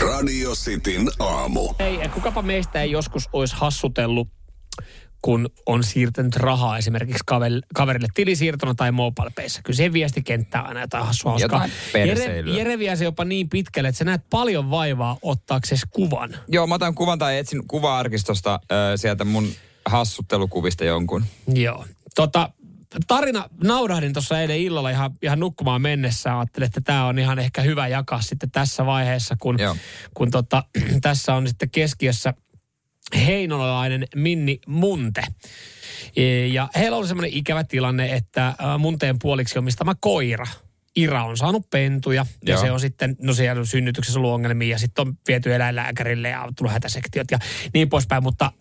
[0.02, 1.74] Radio Cityn aamu.
[1.80, 4.28] Ei, kukapa meistä ei joskus olisi hassutellut
[5.22, 7.24] kun on siirtänyt rahaa esimerkiksi
[7.74, 9.62] kaverille tilisiirtona tai mobile-peissä.
[9.64, 11.38] Kyllä siihen viestikenttää aina jotain hassua
[11.94, 16.36] Jere, Jere vie se jopa niin pitkälle, että sä näet paljon vaivaa ottaaksesi kuvan.
[16.48, 19.48] Joo, mä otan kuvan tai etsin kuva-arkistosta äh, sieltä mun
[19.86, 21.26] hassuttelukuvista jonkun.
[21.54, 21.86] Joo.
[22.16, 22.50] Tota,
[23.08, 26.40] tarina naurahdin tuossa eilen illalla ihan, ihan nukkumaan mennessä.
[26.40, 29.58] Ajattelin, että tämä on ihan ehkä hyvä jakaa sitten tässä vaiheessa, kun,
[30.14, 30.64] kun tota,
[31.02, 32.34] tässä on sitten keskiössä–
[33.16, 35.24] heinolalainen Minni Munte.
[36.16, 40.48] E, ja heillä oli semmoinen ikävä tilanne, että Munteen puoliksi omistama koira,
[40.96, 42.62] Ira on saanut pentuja ja Joo.
[42.62, 46.42] se on sitten, no siellä on synnytyksessä ollut ongelmia ja sitten on viety eläinlääkärille ja
[46.42, 47.40] on tullut hätäsektiot ja
[47.74, 48.24] niin poispäin.
[48.24, 48.52] Mutta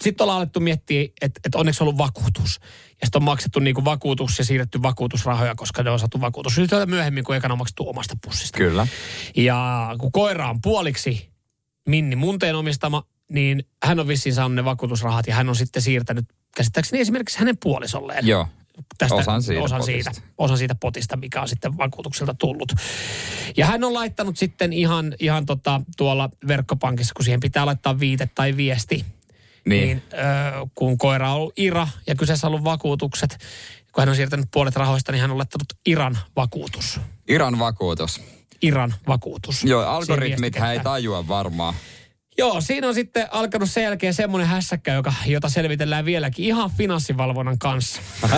[0.00, 2.60] sitten ollaan alettu miettiä, että et onneksi on ollut vakuutus.
[3.00, 6.58] Ja sitten on maksettu niinku vakuutus ja siirretty vakuutusrahoja, koska ne on saatu vakuutus.
[6.58, 8.58] Nyt myöhemmin, kun ekana on maksettu omasta pussista.
[8.58, 8.86] Kyllä.
[9.36, 11.30] Ja kun koira on puoliksi
[11.88, 16.24] Minni Munteen omistama, niin hän on vissiin saanut ne vakuutusrahat ja hän on sitten siirtänyt
[16.56, 18.26] käsittääkseni esimerkiksi hänen puolisolleen.
[18.26, 18.46] Joo.
[18.98, 22.72] Tästä, osan, siitä, osan, siitä, osan siitä potista, mikä on sitten vakuutukselta tullut.
[23.56, 28.28] Ja hän on laittanut sitten ihan, ihan tota, tuolla verkkopankissa, kun siihen pitää laittaa viite
[28.34, 29.04] tai viesti,
[29.66, 30.16] niin, niin ö,
[30.74, 33.38] kun koira on ollut Ira ja kyseessä on ollut vakuutukset,
[33.92, 37.00] kun hän on siirtänyt puolet rahoista, niin hän on laittanut Iran vakuutus.
[37.28, 38.22] Iran vakuutus.
[38.62, 39.64] Iran vakuutus.
[39.64, 41.74] Joo, algoritmit ei tajua varmaan.
[42.38, 47.58] Joo, siinä on sitten alkanut sen jälkeen semmoinen hässäkkä, joka, jota selvitellään vieläkin ihan finanssivalvonnan
[47.58, 48.02] kanssa.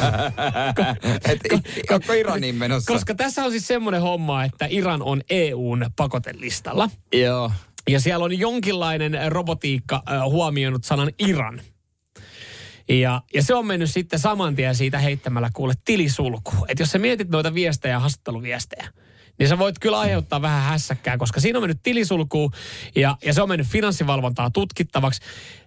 [1.31, 1.41] Et,
[1.89, 2.93] ko, Iranin menossa?
[2.93, 6.91] Koska tässä on siis semmoinen homma, että Iran on EUn pakotelistalla.
[7.13, 7.53] Joo.
[7.89, 11.61] Ja siellä on jonkinlainen robotiikka huomioinut sanan Iran.
[12.89, 16.53] Ja, ja se on mennyt sitten saman tien siitä heittämällä kuule tilisulku.
[16.69, 18.89] Että jos sä mietit noita viestejä ja haastatteluviestejä,
[19.39, 22.53] niin sä voit kyllä aiheuttaa vähän hässäkkää, koska siinä on mennyt tilisulkuun
[22.97, 25.20] ja, ja se on mennyt finanssivalvontaa tutkittavaksi.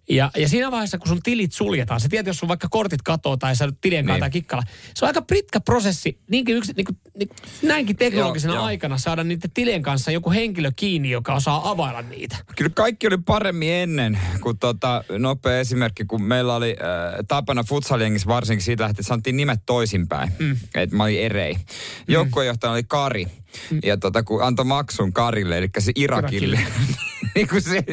[0.10, 3.38] Ja, ja siinä vaiheessa, kun sun tilit suljetaan, se tiedät, jos sun vaikka kortit katoo
[3.38, 4.20] tai sä tilien niin.
[4.20, 4.64] tai kikkalla,
[4.94, 7.30] se on aika pitkä prosessi niinkin yksi, niin kuin, niin,
[7.62, 12.38] näinkin teknologisena joo, aikana saada niiden tilien kanssa joku henkilö kiinni, joka osaa availla niitä.
[12.56, 18.28] Kyllä kaikki oli paremmin ennen, kun tota, nopea esimerkki, kun meillä oli äh, tapana futsaliengissä
[18.28, 20.32] varsinkin siitä, että sanottiin nimet toisinpäin.
[20.40, 20.58] Mm.
[20.76, 21.54] Että mä olin Erei.
[21.54, 21.62] Mm.
[22.08, 23.28] Joukkuejohtajana oli Kari.
[23.72, 23.80] Mm.
[23.84, 26.60] Ja tota, kun antoi maksun Karille, eli se Irakille.
[26.60, 26.96] Irakille.
[27.36, 27.84] niin kuin se,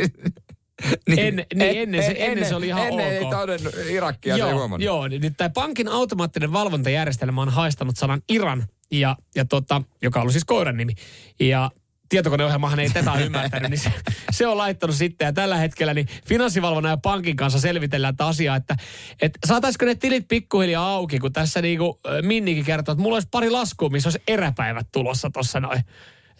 [1.08, 3.12] niin, en, niin en, ennen, se, ennen, ennen se oli ihan ennen ok.
[3.12, 4.84] ei todennut Irakia, joo, se ei huomannut.
[4.84, 10.32] Joo, niin tämä pankin automaattinen valvontajärjestelmä on haistanut sanan Iran, ja, ja tota, joka on
[10.32, 10.92] siis koiran nimi.
[11.40, 11.70] Ja
[12.08, 13.92] tietokoneohjelmahan ei tätä ymmärtänyt, niin se,
[14.30, 15.26] se, on laittanut sitten.
[15.26, 18.76] Ja tällä hetkellä niin finanssivalvonnan ja pankin kanssa selvitellään tätä asiaa, että,
[19.22, 23.28] että saataisiko ne tilit pikkuhiljaa auki, kun tässä niin kuin Minnikin kertoo, että mulla olisi
[23.30, 25.80] pari laskua, missä olisi eräpäivät tulossa tuossa noin.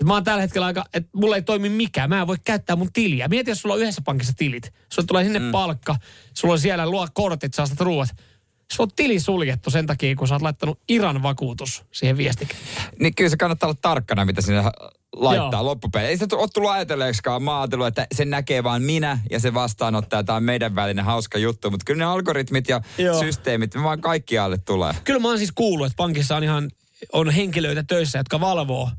[0.00, 2.08] Et mä oon tällä hetkellä aika, että mulla ei toimi mikään.
[2.08, 3.28] Mä en voi käyttää mun tiliä.
[3.28, 4.72] Mieti, jos sulla on yhdessä pankissa tilit.
[4.92, 5.50] Sulla tulee sinne mm.
[5.50, 5.96] palkka,
[6.34, 8.08] sulla on siellä luo kortit, sä ruuat.
[8.72, 12.88] Sulla on tili suljettu sen takia, kun sä oot laittanut Iran vakuutus siihen viestikenttään.
[13.00, 14.62] Niin kyllä se kannattaa olla tarkkana, mitä sinne
[15.16, 16.24] laittaa loppupeleissä.
[16.24, 17.42] Ei se ole tullut ajatelleeksikaan.
[17.42, 20.24] Mä ajatellut, että sen näkee vaan minä ja se vastaanottaa.
[20.24, 21.70] Tämä on meidän välinen hauska juttu.
[21.70, 23.20] Mutta kyllä ne algoritmit ja Joo.
[23.20, 24.94] systeemit, me vaan kaikkialle tulee.
[25.04, 26.70] Kyllä mä oon siis kuullut, että pankissa on ihan
[27.12, 28.90] on henkilöitä töissä, jotka valvoo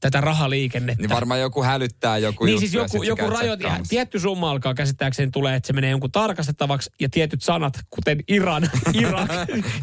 [0.00, 1.02] tätä rahaliikennettä.
[1.02, 5.30] Niin varmaan joku hälyttää joku Niin siis joku, joku rajoit, ja tietty summa alkaa käsittääkseni
[5.30, 8.70] tulee, että se menee jonkun tarkastettavaksi ja tietyt sanat, kuten Iran,
[9.02, 9.30] Irak,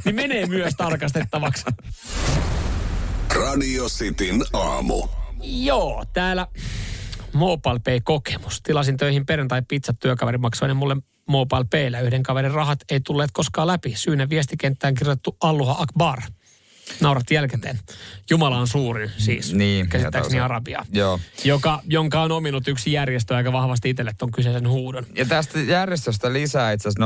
[0.05, 1.65] niin menee myös tarkastettavaksi.
[3.35, 5.18] Radio Cityn aamu.
[5.41, 6.47] Joo, täällä
[7.33, 8.61] Mobile Pay-kokemus.
[8.61, 10.97] Tilasin töihin perjantai pizzat työkaveri maksoi mulle
[11.29, 11.99] Mobile Payllä.
[11.99, 13.93] Yhden kaverin rahat ei tulleet koskaan läpi.
[13.95, 16.21] Syynä viestikenttään kirjoitettu Alluha Akbar.
[17.01, 17.79] Naurat jälkikäteen.
[18.29, 20.85] Jumala on suurin siis, Niin, käsittääkseni Arabia.
[20.91, 21.19] Joo.
[21.43, 25.05] Joka, jonka on ominut yksi järjestö aika vahvasti itselle ton kyseisen huudon.
[25.15, 27.05] Ja tästä järjestöstä lisää itse asiassa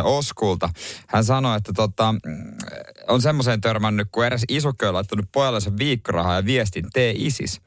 [0.00, 0.68] 0447255854 Oskulta.
[1.06, 2.52] Hän sanoi, että tota, mm,
[3.08, 7.60] on semmoiseen törmännyt, kun eräs isokö on laittanut pojallensa viikkorahaa ja viestin, tee isis.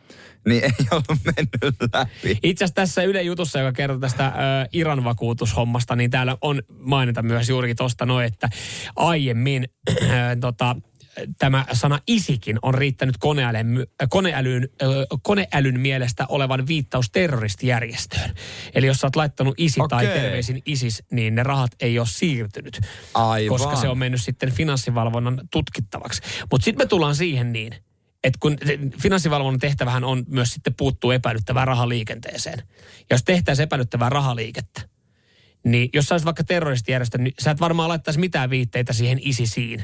[0.48, 2.39] Niin ei ollut mennyt läpi.
[2.44, 4.34] Itse asiassa tässä Yle Jutussa, joka kertoo tästä
[4.74, 8.50] Iran vakuutushommasta, niin täällä on mainita myös juurikin tuosta noin, että
[8.96, 10.04] aiemmin ö,
[10.41, 10.76] tota,
[11.39, 14.70] tämä sana isikin on riittänyt koneälyn, koneälyn,
[15.22, 18.34] koneälyn mielestä olevan viittaus terroristijärjestöön.
[18.76, 20.22] Eli jos sä oot laittanut isi tai Okei.
[20.22, 22.80] terveisin isis, niin ne rahat ei ole siirtynyt.
[23.14, 23.50] Aivan.
[23.58, 26.22] Koska se on mennyt sitten finanssivalvonnan tutkittavaksi.
[26.52, 27.74] Mutta sitten me tullaan siihen niin,
[28.24, 28.57] että kun
[29.01, 32.63] finanssivalvonnan tehtävähän on myös sitten puuttuu epäilyttävään rahaliikenteeseen.
[32.99, 34.82] Ja jos tehtäisiin epäilyttävää rahaliikettä,
[35.65, 39.84] niin jos sä vaikka terroristijärjestö, niin sä et varmaan laittaisi mitään viitteitä siihen ISISiin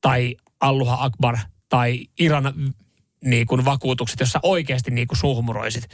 [0.00, 2.74] tai Alluha Akbar tai Iran
[3.24, 5.88] niin kuin vakuutukset, jos sä oikeasti niin kuin suhmuroisit.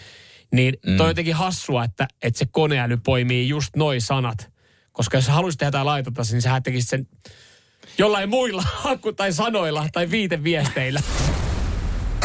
[0.53, 4.51] Niin toi on jotenkin hassua, että, että se koneäly poimii just noi sanat.
[4.93, 7.07] Koska jos sä haluaisit tehdä jotain laitonta, niin sä tekisit sen
[7.99, 11.01] jollain muilla haku- tai sanoilla tai viiteviesteillä.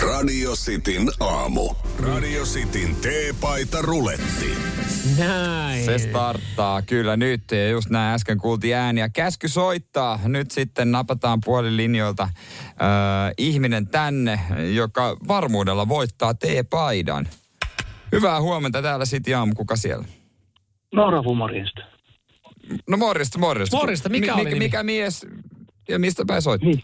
[0.01, 1.69] Radio Cityn aamu.
[1.99, 4.55] Radio Cityn teepaita ruletti.
[5.17, 5.85] Näin.
[5.85, 7.41] Se starttaa kyllä nyt.
[7.51, 9.09] Ja just näin äsken kuultiin ääniä.
[9.09, 10.19] Käsky soittaa.
[10.23, 12.29] Nyt sitten napataan puolilinjoilta äh,
[13.37, 14.39] ihminen tänne,
[14.75, 17.27] joka varmuudella voittaa T-paidan.
[18.11, 19.53] Hyvää huomenta täällä City Aamu.
[19.55, 20.05] Kuka siellä?
[20.93, 21.81] No, Rafu morjesta.
[22.89, 23.77] No morjesta, morjesta.
[23.77, 24.59] Morjesta, mikä oli nimi?
[24.59, 25.25] Mikä mies
[25.89, 26.69] ja mistä päin soittaa?
[26.69, 26.81] Niin.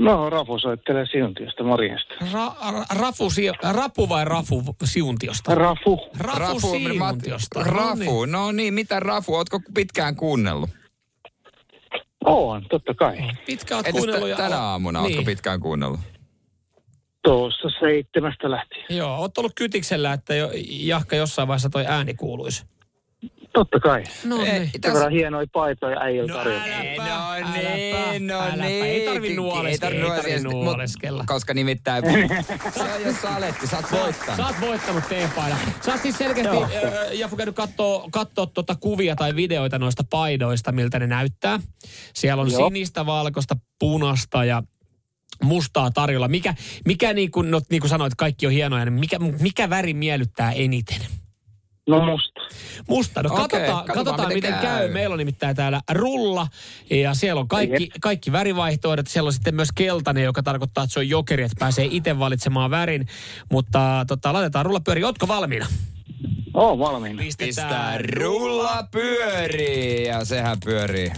[0.00, 2.14] No, Rafu soittelee Siuntiosta, morjesta.
[2.20, 5.54] Ra- ra- rafu, si- rapu vai Rafu Siuntiosta?
[5.54, 6.00] Rafu.
[6.18, 7.58] Rafu, Siuntiosta.
[7.64, 9.34] No Rafu, no niin, mitä Rafu?
[9.34, 10.70] Ootko pitkään kuunnellut?
[12.24, 13.16] On, totta kai.
[13.20, 13.38] niin.
[13.46, 14.30] Pitkä oot kuunnellut.
[14.30, 15.04] t- tänä aamuna, niin.
[15.04, 15.26] ootko niin.
[15.26, 16.00] pitkään kuunnellut?
[17.24, 18.84] Tuossa seitsemästä lähtien.
[18.90, 22.64] Joo, oot ollut kytiksellä, että jo, Jahka jossain vaiheessa toi ääni kuuluisi.
[23.52, 24.02] Totta kai.
[24.24, 24.70] No Ei, niin.
[24.82, 26.64] Sen verran hienoja paitoja äijillä tarjolla.
[26.64, 28.56] äläpä, no äläpä, niin, no äläpä.
[28.56, 28.84] niin.
[28.84, 31.24] Ei tarvi nuoleskella, ei tarvi nuoleskella.
[31.26, 32.04] Koska nimittäin,
[32.74, 34.46] se on jo saletti, sä oot Sä voittanut.
[34.46, 35.58] oot voittanut teepaidan.
[35.84, 36.70] Sä oot siis selkeästi, äh,
[37.12, 41.60] Jafu, käynyt kattoo, kattoo tuota kuvia tai videoita noista paidoista, miltä ne näyttää.
[42.14, 42.68] Siellä on Joo.
[42.68, 44.62] sinistä, valkoista, punasta ja
[45.42, 46.28] mustaa tarjolla.
[46.28, 46.54] Mikä,
[46.86, 50.52] mikä niin kuin, no, niin kuin sanoit, kaikki on hienoja, niin mikä, mikä väri miellyttää
[50.52, 51.00] eniten?
[51.88, 52.40] No musta.
[52.88, 53.22] Musta.
[53.22, 54.78] No Okei, katsotaan, katsotaan, katsotaan miten, miten käy.
[54.78, 54.92] käy.
[54.92, 56.46] Meillä on nimittäin täällä rulla
[56.90, 59.06] ja siellä on kaikki, kaikki värivaihtoehdot.
[59.06, 62.70] Siellä on sitten myös keltainen, joka tarkoittaa, että se on jokeri, että pääsee itse valitsemaan
[62.70, 63.06] värin.
[63.50, 65.04] Mutta tota, laitetaan rulla pyöri.
[65.04, 65.66] Ootko valmiina?
[66.54, 67.22] Oo, valmiina.
[67.38, 71.12] Pistää rulla pyörii ja sehän pyörii.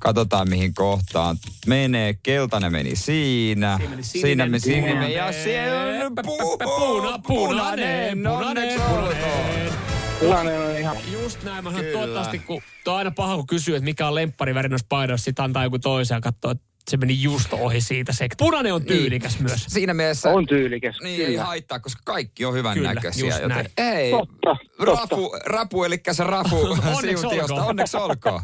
[0.00, 1.36] Katsotaan mihin kohtaan
[1.66, 2.14] menee.
[2.22, 3.78] Keltainen meni siinä.
[3.78, 5.12] Siinä meni sininen, Siinä meni sininen.
[5.12, 9.14] Ja siellä on pu- Puna, punainen, Onneksi punainen, olkoon.
[9.14, 9.72] punainen.
[10.20, 10.96] Tilanne on ihan...
[11.12, 11.64] Just näin.
[11.64, 14.86] Mä sanon, toivottavasti, kun tuo on aina paha, kun kysyy, että mikä on lemppariväri noista
[14.88, 18.12] paidoista, sit antaa joku toisen ja katsoo, että se meni just ohi siitä.
[18.12, 19.44] Se punainen on tyylikäs Niin.
[19.44, 19.64] myös.
[19.68, 20.96] Siinä mielessä On tyylikäs.
[21.02, 21.44] niin ei kyllä.
[21.44, 23.26] haittaa, koska kaikki on hyvän Kyllä, näköisiä.
[23.26, 23.66] just Joten näin.
[23.96, 26.56] ei, Totta, rapu, rapu, eli se rapu
[26.96, 27.66] Onneksi olkoon.
[27.66, 28.40] Onneksi olkoon.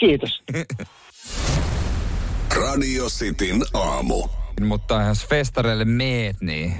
[0.00, 0.42] Kiitos.
[2.56, 4.28] Radio Cityn aamu.
[4.60, 6.76] Mutta jos festareille meet, niin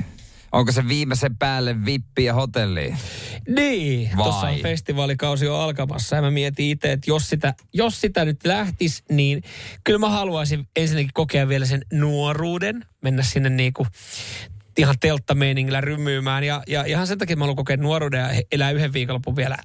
[0.52, 2.94] onko se viimeisen päälle vippi ja hotelli?
[3.48, 4.24] Niin, Vai?
[4.24, 8.40] tuossa on festivaalikausi on alkamassa ja mä mietin itse, että jos sitä, jos sitä nyt
[8.44, 9.42] lähtisi, niin
[9.84, 13.86] kyllä mä haluaisin ensinnäkin kokea vielä sen nuoruuden, mennä sinne niinku
[14.78, 18.92] ihan telttameiningillä rymyymään ja, ja ihan sen takia mä haluan kokea nuoruuden ja elää yhden
[18.92, 19.56] viikonlopun vielä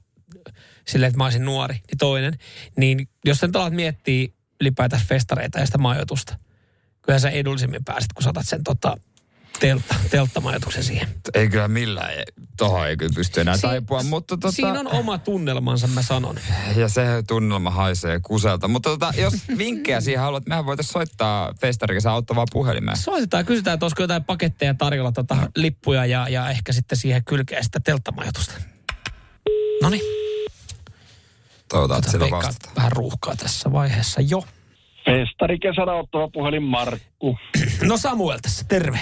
[0.87, 2.33] silleen, että mä olisin nuori, niin toinen.
[2.77, 4.27] Niin jos sen alat miettiä
[4.61, 6.37] ylipäätään festareita ja sitä majoitusta,
[7.01, 8.97] kyllä sä edullisemmin pääset, kun saatat sen tota,
[9.59, 11.07] teltta, telttamajoituksen siihen.
[11.33, 12.23] Ei kyllä millään, ei-
[12.57, 16.39] tohon ei kyllä pysty enää Si- taipua, mutta tota, Siinä on oma tunnelmansa, mä sanon.
[16.75, 18.67] ja se tunnelma haisee kuselta.
[18.67, 22.97] Mutta tota, jos vinkkejä siihen haluat, mehän voitaisiin soittaa festarikissa auttavaa puhelimeen.
[22.97, 27.63] Soitetaan kysytään, että olisiko jotain paketteja tarjolla, tota, lippuja ja, ja ehkä sitten siihen kylkeen
[27.63, 28.53] sitä telttamajoitusta.
[29.81, 30.01] No niin,
[31.69, 32.75] Toivotaan, että sillä vastataan.
[32.75, 34.43] vähän ruuhkaa tässä vaiheessa jo.
[35.05, 37.37] Festari kesällä ottava puhelin Markku.
[37.89, 38.99] No Samuel tässä, terve.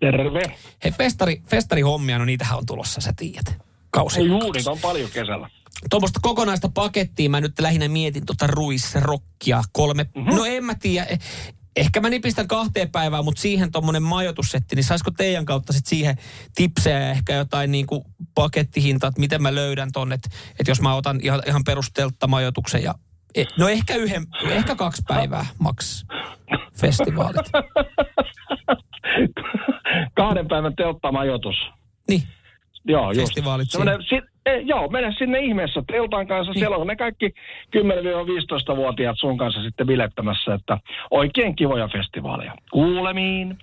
[0.00, 0.40] Terve.
[0.84, 3.58] Hei, festari, festarihommia, no niitähän on tulossa, sä tiedät.
[3.90, 4.20] Kausi.
[4.24, 5.50] Juu, niitä on paljon kesällä.
[5.90, 10.06] tuommoista kokonaista pakettia mä nyt lähinnä mietin tuota ruisrokkia kolme.
[10.14, 10.36] Mm-hmm.
[10.36, 11.06] No en mä tiedä.
[11.76, 16.16] Ehkä mä nipistän kahteen päivään, mutta siihen tuommoinen majoitussetti, niin saisiko teidän kautta sit siihen
[16.54, 18.04] tipsejä ja ehkä jotain niin kuin
[18.34, 20.28] pakettihintaa, että miten mä löydän tonne, että,
[20.60, 22.94] että jos mä otan ihan, ihan perusteltta majoituksen ja
[23.34, 26.06] e, No ehkä yhden, ehkä kaksi päivää maks
[26.80, 27.46] festivaalit.
[30.16, 31.56] Kahden päivän telttamajoitus.
[32.08, 32.22] Niin.
[32.84, 33.20] Joo, just.
[33.20, 33.68] Festivaalit
[34.46, 36.52] e, joo, mene sinne ihmeessä teltan kanssa.
[36.52, 36.60] Niin.
[36.60, 37.34] Siellä on ne kaikki
[37.76, 40.78] 10-15-vuotiaat sun kanssa sitten bilettämässä, että
[41.10, 42.54] oikein kivoja festivaaleja.
[42.72, 43.58] Kuulemiin.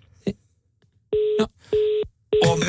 [1.39, 1.47] No,
[2.47, 2.59] on,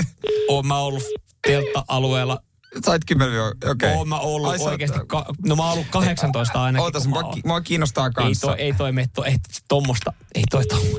[0.49, 1.03] on mä ollut
[1.47, 2.39] teltta-alueella
[2.85, 3.71] Sait 10 okei.
[3.71, 3.93] Okay.
[3.93, 6.85] Oon mä ollut Ai, oikeasti, ka, no mä oon ollut 18 ainakin.
[6.85, 8.51] Ootas, mua, mua kiinnostaa kanssa.
[8.51, 9.37] Ei toi, ei toi me, to, ei
[9.69, 10.99] tommosta, ei toi tommosta.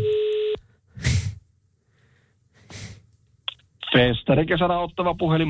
[3.93, 5.47] Festari kesänä ottava puhelin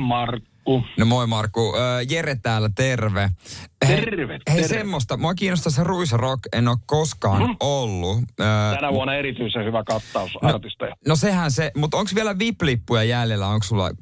[0.66, 0.84] Markku.
[0.98, 1.74] No moi Markku.
[2.08, 3.30] Jere täällä, terve.
[3.86, 5.16] Terve, Hei, hei semmoista.
[5.16, 6.40] Mua kiinnostaa se Ruisrock.
[6.52, 7.56] En ole koskaan mm.
[7.60, 8.18] ollut.
[8.74, 10.94] Tänä vuonna erityisen hyvä kattaus no, artisteja.
[11.06, 13.46] No sehän se, mutta onko vielä VIP-lippuja jäljellä?
[13.46, 13.92] Onko sulla äh,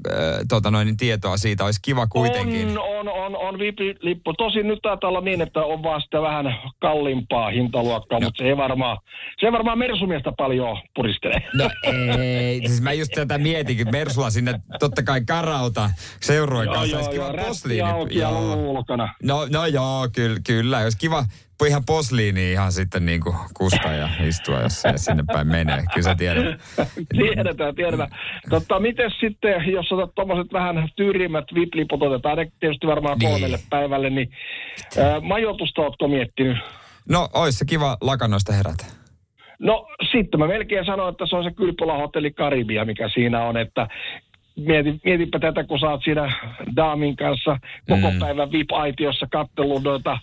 [0.49, 1.65] tota noin, tietoa siitä?
[1.65, 2.79] Olisi kiva kuitenkin.
[2.79, 4.33] On, on, on, on VIP-lippu.
[4.33, 6.47] Tosin nyt taitaa olla niin, että on vaan sitä vähän
[6.81, 8.27] kalliimpaa hintaluokkaa, no.
[8.27, 8.99] mutta se ei varmaan,
[9.41, 11.43] se ei varmaan Mersumiestä paljon puristele.
[11.55, 13.91] No ei, siis mä just tätä mietinkin.
[13.93, 16.97] Mersulla sinne totta kai karauta seurueen kanssa.
[16.97, 17.89] Olisi kiva posliini.
[19.23, 20.81] No, no joo, kyllä, kyllä.
[20.81, 21.25] Jos kiva
[21.67, 25.83] ihan posliini ihan sitten niin kuin kusta ja istua, jos se sinne päin menee.
[25.95, 26.61] Kyllä sä tiedät.
[27.19, 28.11] tiedetään, tiedetään.
[28.51, 33.31] Totta, miten sitten, jos otat tuommoiset vähän tyyrimmät vipliput, otetaan ne tietysti varmaan niin.
[33.31, 34.31] kolmelle päivälle, niin
[34.99, 36.59] ää, majoitusta ootko miettinyt?
[37.09, 38.85] No, ois se kiva lakanoista herätä.
[39.59, 43.57] No sitten mä melkein sanoin, että se on se Kylpylä Hotelli Karibia, mikä siinä on,
[43.57, 43.89] että
[44.57, 46.33] mieti, mietipä tätä, kun sä oot siinä
[46.77, 48.19] Daamin kanssa koko mm.
[48.19, 50.19] päivän VIP-aitiossa kattellut noita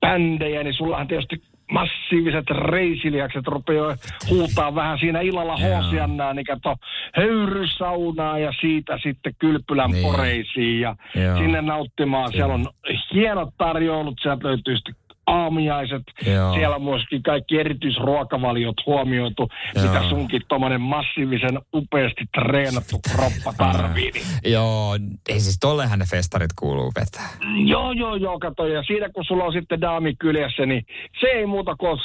[0.00, 1.42] bändejä, niin sullahan tietysti
[1.72, 3.96] massiiviset reisilihakset rupeaa
[4.30, 6.76] huutaa vähän siinä illalla hoosiannaa, niin kato
[7.14, 10.02] höyrysaunaa ja siitä sitten kylpylän niin.
[10.02, 11.36] poreisiin ja Joo.
[11.36, 12.32] sinne nauttimaan.
[12.32, 12.66] Siellä on
[13.14, 14.94] hienot tarjoulut, sieltä löytyy sitten
[15.26, 16.02] aamiaiset.
[16.26, 16.54] Joo.
[16.54, 19.84] Siellä on myöskin kaikki erityisruokavaliot huomioitu, Joo.
[19.86, 24.10] mitä sunkin tuommoinen massiivisen upeasti treenattu kroppa tarvii.
[24.10, 24.52] Niin.
[24.52, 24.98] Joo,
[25.28, 27.28] ei siis tollehan ne festarit kuuluu vetää.
[27.66, 28.66] Joo, joo, joo, kato.
[28.66, 30.86] Ja siinä kun sulla on sitten daami kyljessä, niin
[31.20, 32.00] se ei muuta kuin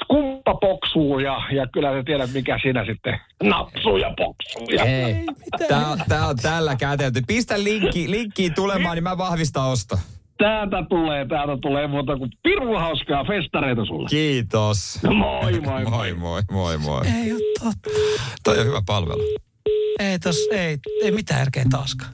[0.00, 4.68] skumpa poksuu ja, ja kyllä sä tiedät, mikä siinä sitten napsuu ja poksuu.
[4.70, 4.84] Ja...
[4.84, 5.26] Ei,
[5.68, 7.22] tää, on, tää on tällä kätelty.
[7.26, 9.96] Pistä linkki, linkkiin tulemaan, niin mä vahvistan osto.
[10.38, 14.08] Täältä tulee, täältä tulee muuta kuin pirun hauskaa festareita sulle.
[14.10, 14.98] Kiitos.
[15.02, 16.14] Moi, moi, moi.
[16.14, 17.02] moi, moi, moi.
[17.06, 17.90] Ei ole totta.
[18.44, 19.22] Toi on hyvä palvelu.
[19.98, 22.12] Ei tos, ei, ei mitään järkeä taaskaan.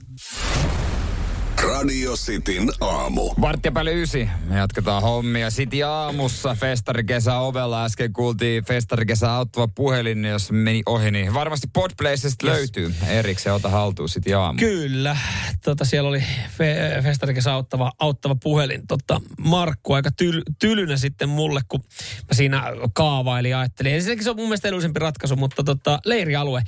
[1.68, 3.30] Radio Cityn aamu.
[3.40, 4.28] Varttia päälle ysi.
[4.46, 5.50] Me jatketaan hommia.
[5.50, 7.84] City aamussa festarikesä ovella.
[7.84, 12.56] Äsken kuultiin festarikesä auttava puhelin, jos meni ohi, niin varmasti Podplaceista yes.
[12.56, 12.94] löytyy.
[13.08, 14.58] Erikseen ota haltuun City aamu.
[14.58, 15.16] Kyllä.
[15.64, 16.24] Tota, siellä oli
[16.58, 18.86] fe- festarikesä auttava, auttava puhelin.
[18.86, 21.80] Tota, Markku aika tyl, tylynä sitten mulle, kun
[22.28, 22.62] mä siinä
[22.94, 23.94] kaavailin ja ajattelin.
[23.94, 26.62] Ensinnäkin se on mun mielestä edullisempi ratkaisu, mutta tota, leirialue.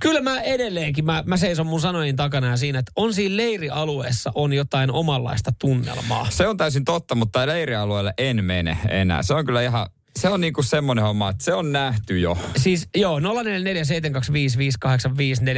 [0.00, 4.32] Kyllä mä edelleenkin, mä, mä seison mun sanojen takana ja siinä, että on siinä leirialueessa
[4.42, 6.26] on jotain omanlaista tunnelmaa.
[6.30, 9.22] Se on täysin totta, mutta leirialueelle en mene enää.
[9.22, 9.86] Se on kyllä ihan
[10.18, 12.38] se on niinku semmoinen homma, että se on nähty jo.
[12.56, 13.22] Siis joo, 0447255854,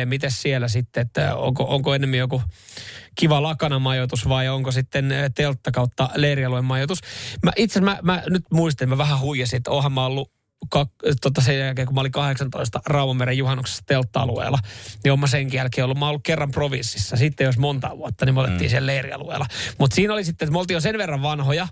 [0.05, 2.43] miten siellä sitten, että onko, onko enemmän joku
[3.15, 6.99] kiva lakanamajoitus vai onko sitten eh, teltta kautta leirialueen majoitus.
[7.43, 10.33] Mä itse mä, mä nyt muistin, mä vähän huijasin, että oonhan mä ollut
[10.71, 10.91] kak,
[11.21, 14.59] tota sen jälkeen, kun mä olin 18 Raumameren juhannuksessa teltta-alueella,
[15.05, 17.17] niin mä senkin jälkeen ollut, mä ollut kerran provinssissa.
[17.17, 18.75] Sitten jos monta vuotta, niin me otettiin mm.
[18.75, 19.47] sen leirialueella.
[19.79, 21.69] Mutta siinä oli sitten, että me oltiin jo sen verran vanhoja,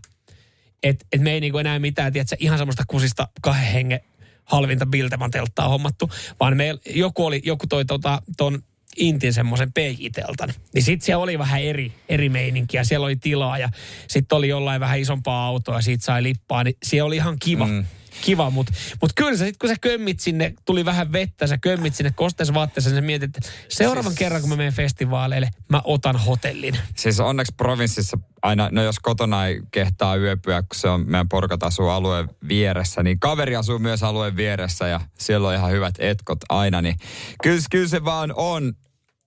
[0.82, 4.00] että et me ei niinku enää mitään, tiedätkö, ihan semmoista kusista kahden hengen
[4.44, 8.62] halvinta Bilteman telttaa hommattu, vaan me, joku, oli, joku toi tota, ton
[8.96, 10.52] Intin semmoisen PJ-teltan.
[10.74, 12.84] Niin sitten siellä oli vähän eri, eri meininkiä.
[12.84, 13.68] Siellä oli tilaa ja
[14.08, 16.64] sitten oli jollain vähän isompaa autoa ja siitä sai lippaa.
[16.64, 17.66] Niin siellä oli ihan kiva.
[17.66, 17.84] Mm
[18.20, 21.94] kiva, mutta mut kyllä sä sit kun sä kömmit sinne, tuli vähän vettä, sä kömmit
[21.94, 25.80] sinne kosteessa vaatteessa, niin sä mietit, että seuraavan siis, kerran kun mä menen festivaaleille, mä
[25.84, 26.78] otan hotellin.
[26.96, 31.62] Siis onneksi provinssissa aina, no jos kotona ei kehtaa yöpyä, kun se on meidän porkat
[31.62, 36.38] asuu alueen vieressä, niin kaveri asuu myös alueen vieressä ja siellä on ihan hyvät etkot
[36.48, 36.96] aina, niin
[37.42, 38.72] kyllä, kyllä se vaan on,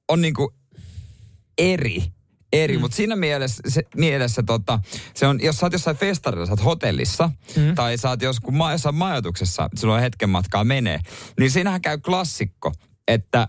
[0.10, 0.54] on niinku
[1.58, 2.15] eri
[2.64, 2.82] eri, mm.
[2.82, 4.80] mutta siinä mielessä, se, mielessä tota,
[5.14, 7.76] se on, jos sä oot jossain festarilla, sä oot hotellissa, mm.
[7.76, 11.00] tai sä oot joskus ma, jossain majoituksessa, sulla on hetken matkaa menee,
[11.40, 12.72] niin siinähän käy klassikko,
[13.08, 13.48] että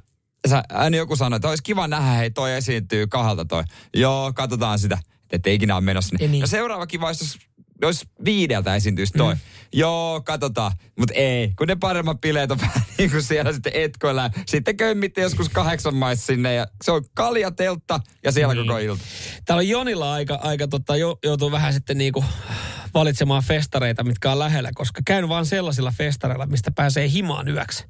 [0.48, 3.64] sä, aina joku sanoo, että olisi kiva nähdä, hei toi esiintyy kahdelta toi.
[3.94, 4.98] Joo, katsotaan sitä.
[5.32, 6.16] että ikinä ole menossa.
[6.20, 6.40] Niin.
[6.40, 7.38] Ja seuraava kiva olisi,
[7.82, 9.34] jos viideltä esiintyisi toi.
[9.34, 9.40] Mm.
[9.72, 10.72] Joo, katsotaan.
[10.98, 14.30] Mutta ei, kun ne paremmat bileet on vähän niin kuin siellä sitten etkoilla.
[14.46, 18.66] Sitten kömmitte joskus kahdeksan maissa sinne ja se on kaljateltta ja siellä Niin.
[18.66, 19.04] koko ilta.
[19.44, 22.24] Täällä on Jonilla aika, aika tota, jo, joutuu vähän sitten niinku
[22.94, 27.84] valitsemaan festareita, mitkä on lähellä, koska käyn vaan sellaisilla festareilla, mistä pääsee himaan yöksi.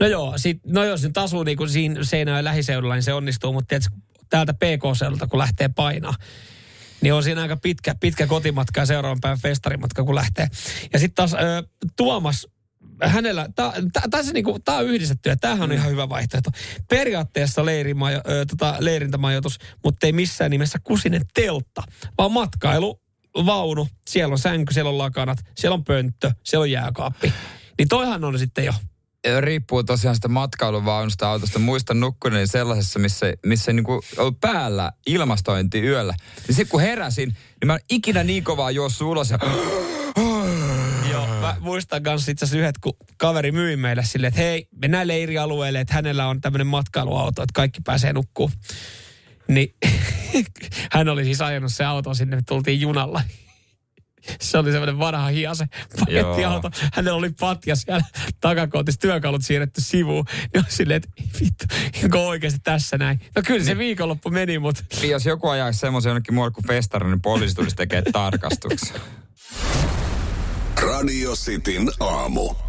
[0.00, 3.68] No joo, sit, no jos nyt asuu niinku siinä Seinäjoen lähiseudulla, niin se onnistuu, mutta
[3.68, 3.96] tiedätkö,
[4.30, 6.14] täältä PK-seudulta, kun lähtee painaa,
[7.06, 10.48] niin on siinä aika pitkä, pitkä kotimatka ja seuraavan päivän festarimatka, kun lähtee.
[10.92, 11.36] Ja sitten taas ö,
[11.96, 12.46] Tuomas,
[13.02, 13.72] hänellä, tämä
[14.32, 16.50] niinku, tää on yhdistetty ja tämähän on ihan hyvä vaihtoehto.
[16.88, 21.82] Periaatteessa leirimajo, ö, tota, leirintämajoitus, mutta ei missään nimessä kusinen teltta,
[22.18, 23.00] vaan matkailu,
[23.46, 27.32] vaunu, siellä on sänky, siellä on lakanat, siellä on pönttö, siellä on jääkaappi.
[27.78, 28.72] Niin toihan on sitten jo.
[29.40, 31.58] Riippuu tosiaan sitä matkailuvaunusta autosta.
[31.58, 36.14] Muistan nukkuneeni sellaisessa, missä, missä ei niinku ollut päällä ilmastointi yöllä.
[36.46, 39.38] Niin sitten kun heräsin, niin mä en ikinä niin kovaa juossut ulos ja
[41.40, 45.80] mä muistan kanssa itse asiassa yhdet, kun kaveri myi meille silleen, että hei, mennään leirialueelle,
[45.80, 48.50] että hänellä on tämmöinen matkailuauto, että kaikki pääsee nukkuu.
[49.48, 49.74] Niin
[50.92, 53.22] hän oli siis ajanut se auto sinne, me tultiin junalla.
[54.40, 55.66] Se oli semmoinen vanha hiase
[56.00, 56.70] pakettiauto.
[56.92, 58.04] Hänellä oli patja siellä
[58.40, 60.24] takakontissa, työkalut siirretty sivuun.
[60.54, 61.64] Niin oli silleen, että vittu,
[62.04, 63.20] onko oikeasti tässä näin?
[63.36, 67.22] No kyllä se viikonloppu meni, mutta jos joku ajaisi semmoisen jonnekin muualle kuin festari, niin
[67.22, 69.00] poliisi tulisi tekemään tarkastuksen.
[70.82, 72.65] Radio Cityn aamu.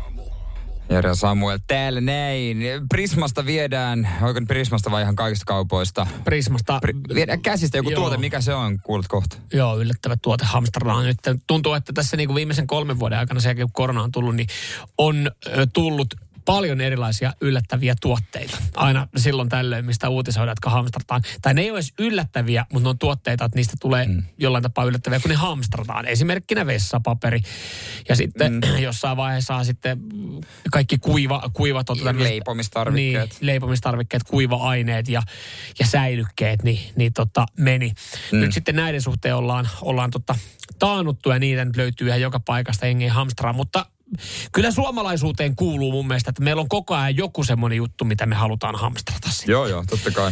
[0.90, 2.58] Jere Samuel täällä näin.
[2.90, 6.08] Prismasta viedään, oikein Prismasta vai ihan kaikista kaupoista?
[6.24, 6.80] Prismasta...
[6.86, 8.02] Pri- viedään käsistä joku Joo.
[8.02, 9.38] tuote, mikä se on, kuulet kohta.
[9.54, 11.18] Joo, yllättävä tuote Hamsterdam nyt.
[11.48, 14.36] Tuntuu, että tässä niin kuin viimeisen kolmen vuoden aikana, sen jälkeen kun korona on tullut,
[14.36, 14.48] niin
[14.98, 15.32] on
[15.74, 16.08] tullut
[16.48, 18.58] paljon erilaisia yllättäviä tuotteita.
[18.76, 21.22] Aina silloin tällöin, mistä uutisoidaan, jotka hamstrataan.
[21.42, 24.24] Tai ne ei ole edes yllättäviä, mutta ne on tuotteita, että niistä tulee mm.
[24.38, 26.06] jollain tapaa yllättäviä, kun ne hamstrataan.
[26.06, 27.42] Esimerkkinä vessapaperi.
[28.10, 28.62] Ja sitten mm.
[28.84, 30.00] jossain vaiheessa sitten
[30.72, 31.88] kaikki kuiva, kuivat...
[32.14, 33.30] Leipomistarvikkeet.
[33.30, 35.22] Niin, leipomistarvikkeet, kuiva-aineet ja,
[35.80, 37.92] ja säilykkeet, niin, niin tota, meni.
[38.32, 38.40] Mm.
[38.40, 40.36] Nyt sitten näiden suhteen ollaan, ollaan tota,
[40.80, 43.86] taannuttu ja niitä nyt löytyy ihan joka paikasta jengiä hamstraa, mutta
[44.52, 48.36] kyllä suomalaisuuteen kuuluu mun mielestä, että meillä on koko ajan joku semmoinen juttu, mitä me
[48.36, 49.30] halutaan hamstrata.
[49.30, 49.54] Sitten.
[49.54, 50.32] Joo, joo, totta kai.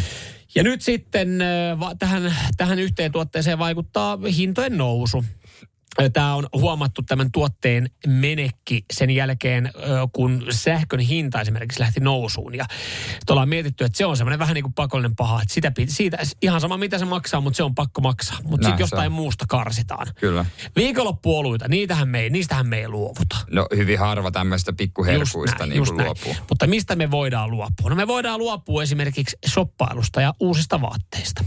[0.56, 5.26] Ja nyt sitten äh, tähän, tähän yhteen tuotteeseen vaikuttaa hintojen nousu.
[6.14, 9.72] Tämä on huomattu tämän tuotteen menekki sen jälkeen,
[10.14, 12.56] kun sähkön hinta esimerkiksi lähti nousuun.
[12.56, 12.66] Ja
[13.30, 15.42] ollaan mietitty, että se on semmoinen vähän niin kuin pakollinen paha.
[15.42, 18.38] Että sitä, siitä, ihan sama mitä se maksaa, mutta se on pakko maksaa.
[18.44, 20.08] Mutta Näin sitten jostain muusta karsitaan.
[20.20, 20.46] Kyllä.
[20.76, 23.36] Viikonloppuoluita, niitähän me ei, niistähän me ei luovuta.
[23.52, 26.36] No hyvin harva tämmöistä pikkuherkuista niin kuin luopuu.
[26.50, 27.90] Mutta mistä me voidaan luopua?
[27.90, 31.44] No me voidaan luopua esimerkiksi shoppailusta ja uusista vaatteista.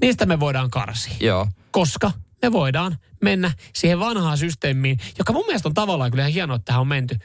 [0.00, 1.46] Niistä me voidaan karsia Joo.
[1.70, 2.10] koska
[2.44, 6.64] me voidaan mennä siihen vanhaan systeemiin, joka mun mielestä on tavallaan kyllä ihan hienoa, että
[6.64, 7.16] tähän on menty.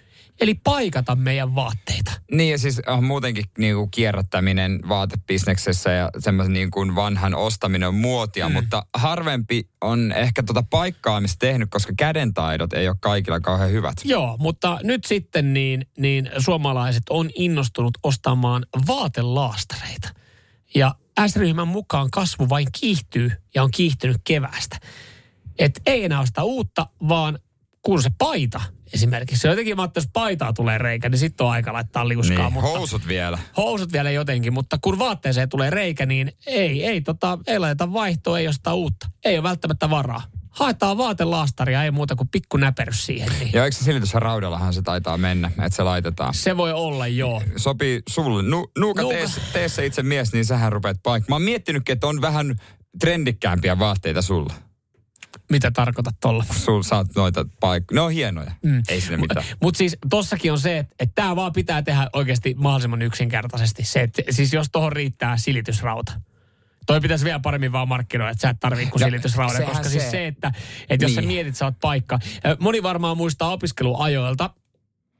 [0.41, 2.11] Eli paikata meidän vaatteita.
[2.31, 7.87] Niin ja siis on muutenkin niin kuin kierrättäminen vaatebisneksessä ja semmoisen niin kuin vanhan ostaminen
[7.87, 8.53] on muotia, mm.
[8.53, 13.95] mutta harvempi on ehkä tuota paikkaamista tehnyt, koska kädentaidot ei ole kaikilla kauhean hyvät.
[14.03, 20.09] Joo, mutta nyt sitten niin, niin suomalaiset on innostunut ostamaan vaatelaastareita.
[20.75, 20.95] Ja
[21.27, 24.77] S-ryhmän mukaan kasvu vain kiihtyy ja on kiihtynyt keväästä.
[25.59, 27.39] Et ei enää osta uutta, vaan
[27.81, 28.61] kun se paita
[28.93, 29.47] esimerkiksi.
[29.47, 32.37] Jotenkin, että jos paitaa tulee reikä, niin sitten on aika laittaa liuskaa.
[32.43, 33.39] Niin, mutta housut vielä.
[33.57, 38.39] housut vielä jotenkin, mutta kun vaatteeseen tulee reikä, niin ei, ei, tota, ei laiteta vaihtoa,
[38.39, 39.09] ei ostaa uutta.
[39.25, 40.23] Ei ole välttämättä varaa.
[40.49, 43.31] Haetaan vaatelaastaria, ei muuta kuin pikku näperys siihen.
[43.39, 43.49] Niin.
[43.53, 46.33] Ja eikö se silitysraudallahan se taitaa mennä, että se laitetaan.
[46.33, 47.41] Se voi olla, joo.
[47.57, 48.43] Sopii sulle.
[48.43, 49.17] Nu, nuuka, Nuuka.
[49.17, 51.31] tee, tee se itse mies, niin sähän rupeat paikkaan.
[51.31, 52.55] Mä oon miettinytkin, että on vähän
[52.99, 54.53] trendikkäämpiä vaatteita sulla.
[55.49, 56.45] Mitä tarkoitat tolla?
[56.51, 57.95] Sul saat noita paikkoja.
[57.95, 58.51] Ne on hienoja.
[58.63, 58.83] Mm.
[58.89, 59.45] Ei sinne mitään.
[59.61, 63.83] Mutta siis tossakin on se, että et tämä vaan pitää tehdä oikeasti mahdollisimman yksinkertaisesti.
[63.83, 66.21] Se, et, siis jos tuohon riittää silitysrauta.
[66.85, 69.89] Toi pitäisi vielä paremmin vaan markkinoida, että sä et tarvitse kuin silitysraudan, sehän koska se.
[69.89, 70.51] siis se, että,
[70.89, 71.23] että jos niin.
[71.23, 72.19] sä mietit, sä oot paikka.
[72.59, 74.49] Moni varmaan muistaa opiskeluajoilta,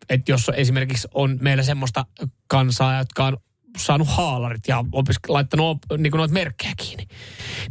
[0.09, 2.05] että jos esimerkiksi on meillä semmoista
[2.47, 3.37] kansaa, jotka on
[3.77, 7.07] saanut haalarit ja opiske- laittanut op- niin noita merkkejä kiinni.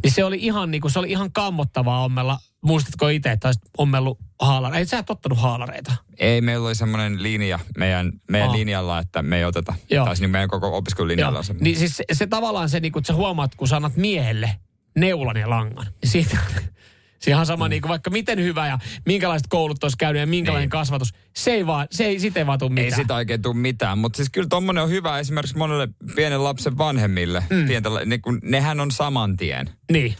[0.03, 2.39] Niin se oli ihan, niin kuin, se oli ihan kammottavaa ommella.
[2.61, 4.79] Muistatko itse, että olisit ommellut haalareita?
[4.79, 5.95] Ei sä et ottanut haalareita.
[6.17, 8.55] Ei, meillä oli semmoinen linja meidän, meidän Aa.
[8.55, 9.73] linjalla, että me ei oteta.
[9.91, 10.05] Joo.
[10.05, 11.41] Tai siis niin meidän koko opiskelulinjalla.
[11.59, 14.55] Niin siis se, se tavallaan se, niin kun sä huomaat, kun sä annat miehelle
[14.97, 16.37] neulan ja langan, niin siitä,
[17.19, 17.69] se ihan sama, mm.
[17.69, 20.69] niin kuin vaikka miten hyvä ja minkälaiset koulut olisi käynyt ja minkälainen Niin.
[20.69, 21.13] kasvatus.
[21.35, 22.85] Se ei vaan, se ei, siitä ei vaan tule mitään.
[22.85, 26.77] Ei sitä oikein tule mitään, mutta siis kyllä tommonen on hyvä esimerkiksi monelle pienen lapsen
[26.77, 27.43] vanhemmille.
[27.49, 27.67] Mm.
[27.67, 29.69] Pientä, niin kun, nehän on saman tien.
[29.91, 30.15] Niin.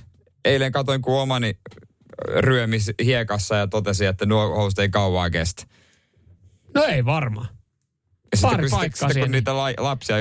[0.46, 1.58] eilen katoin, kun omani
[2.40, 5.64] ryömis hiekassa ja totesi, että nuo housut ei kauaa kestä.
[6.76, 7.48] No ei varmaan.
[8.36, 9.22] Sitten, Pari kun, sitten, siihen.
[9.28, 10.16] kun niitä la, lapsia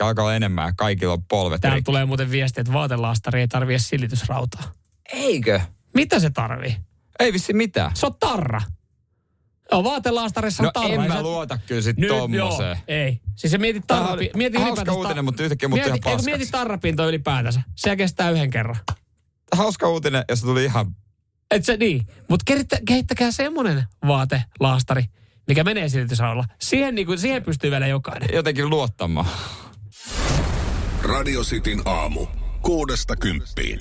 [0.00, 1.84] alkaa, olla enemmän ja kaikilla on polvet Täällä rikki.
[1.84, 4.72] tulee muuten viesti, että vaatelaastari ei tarvitse silitysrautaa.
[5.12, 5.60] Eikö?
[5.94, 6.76] Mitä se tarvii?
[7.20, 7.90] Ei vissi mitään.
[7.96, 8.60] Se on tarra.
[9.72, 11.04] Joo, vaatelaastarissa on No tarra.
[11.04, 12.68] en mä luota kyllä sit Nyt tommoseen.
[12.68, 13.20] joo, ei.
[13.36, 14.24] Siis se mietit Tämä tarrapi...
[14.24, 16.52] oli Mieti hauska ylipäätänsä uutinen, ta- mutta yhtäkkiä muuttui mieti, ihan eikö mieti paskaksi.
[16.52, 17.62] tarrapintoa ylipäätänsä.
[17.76, 18.76] Se kestää yhden kerran.
[19.52, 20.96] Hauska uutinen ja se tuli ihan...
[21.50, 22.06] Et se niin.
[22.28, 22.52] Mutta
[22.86, 25.04] kehittäkää semmonen vaatelaastari,
[25.48, 26.44] mikä menee silitysraudalla.
[26.60, 28.28] Siihen, niin kuin, siihen pystyy vielä jokainen.
[28.32, 29.26] jotenkin luottamaan.
[31.02, 32.26] Radio Cityn aamu.
[32.62, 33.80] Kuudesta kymppiin.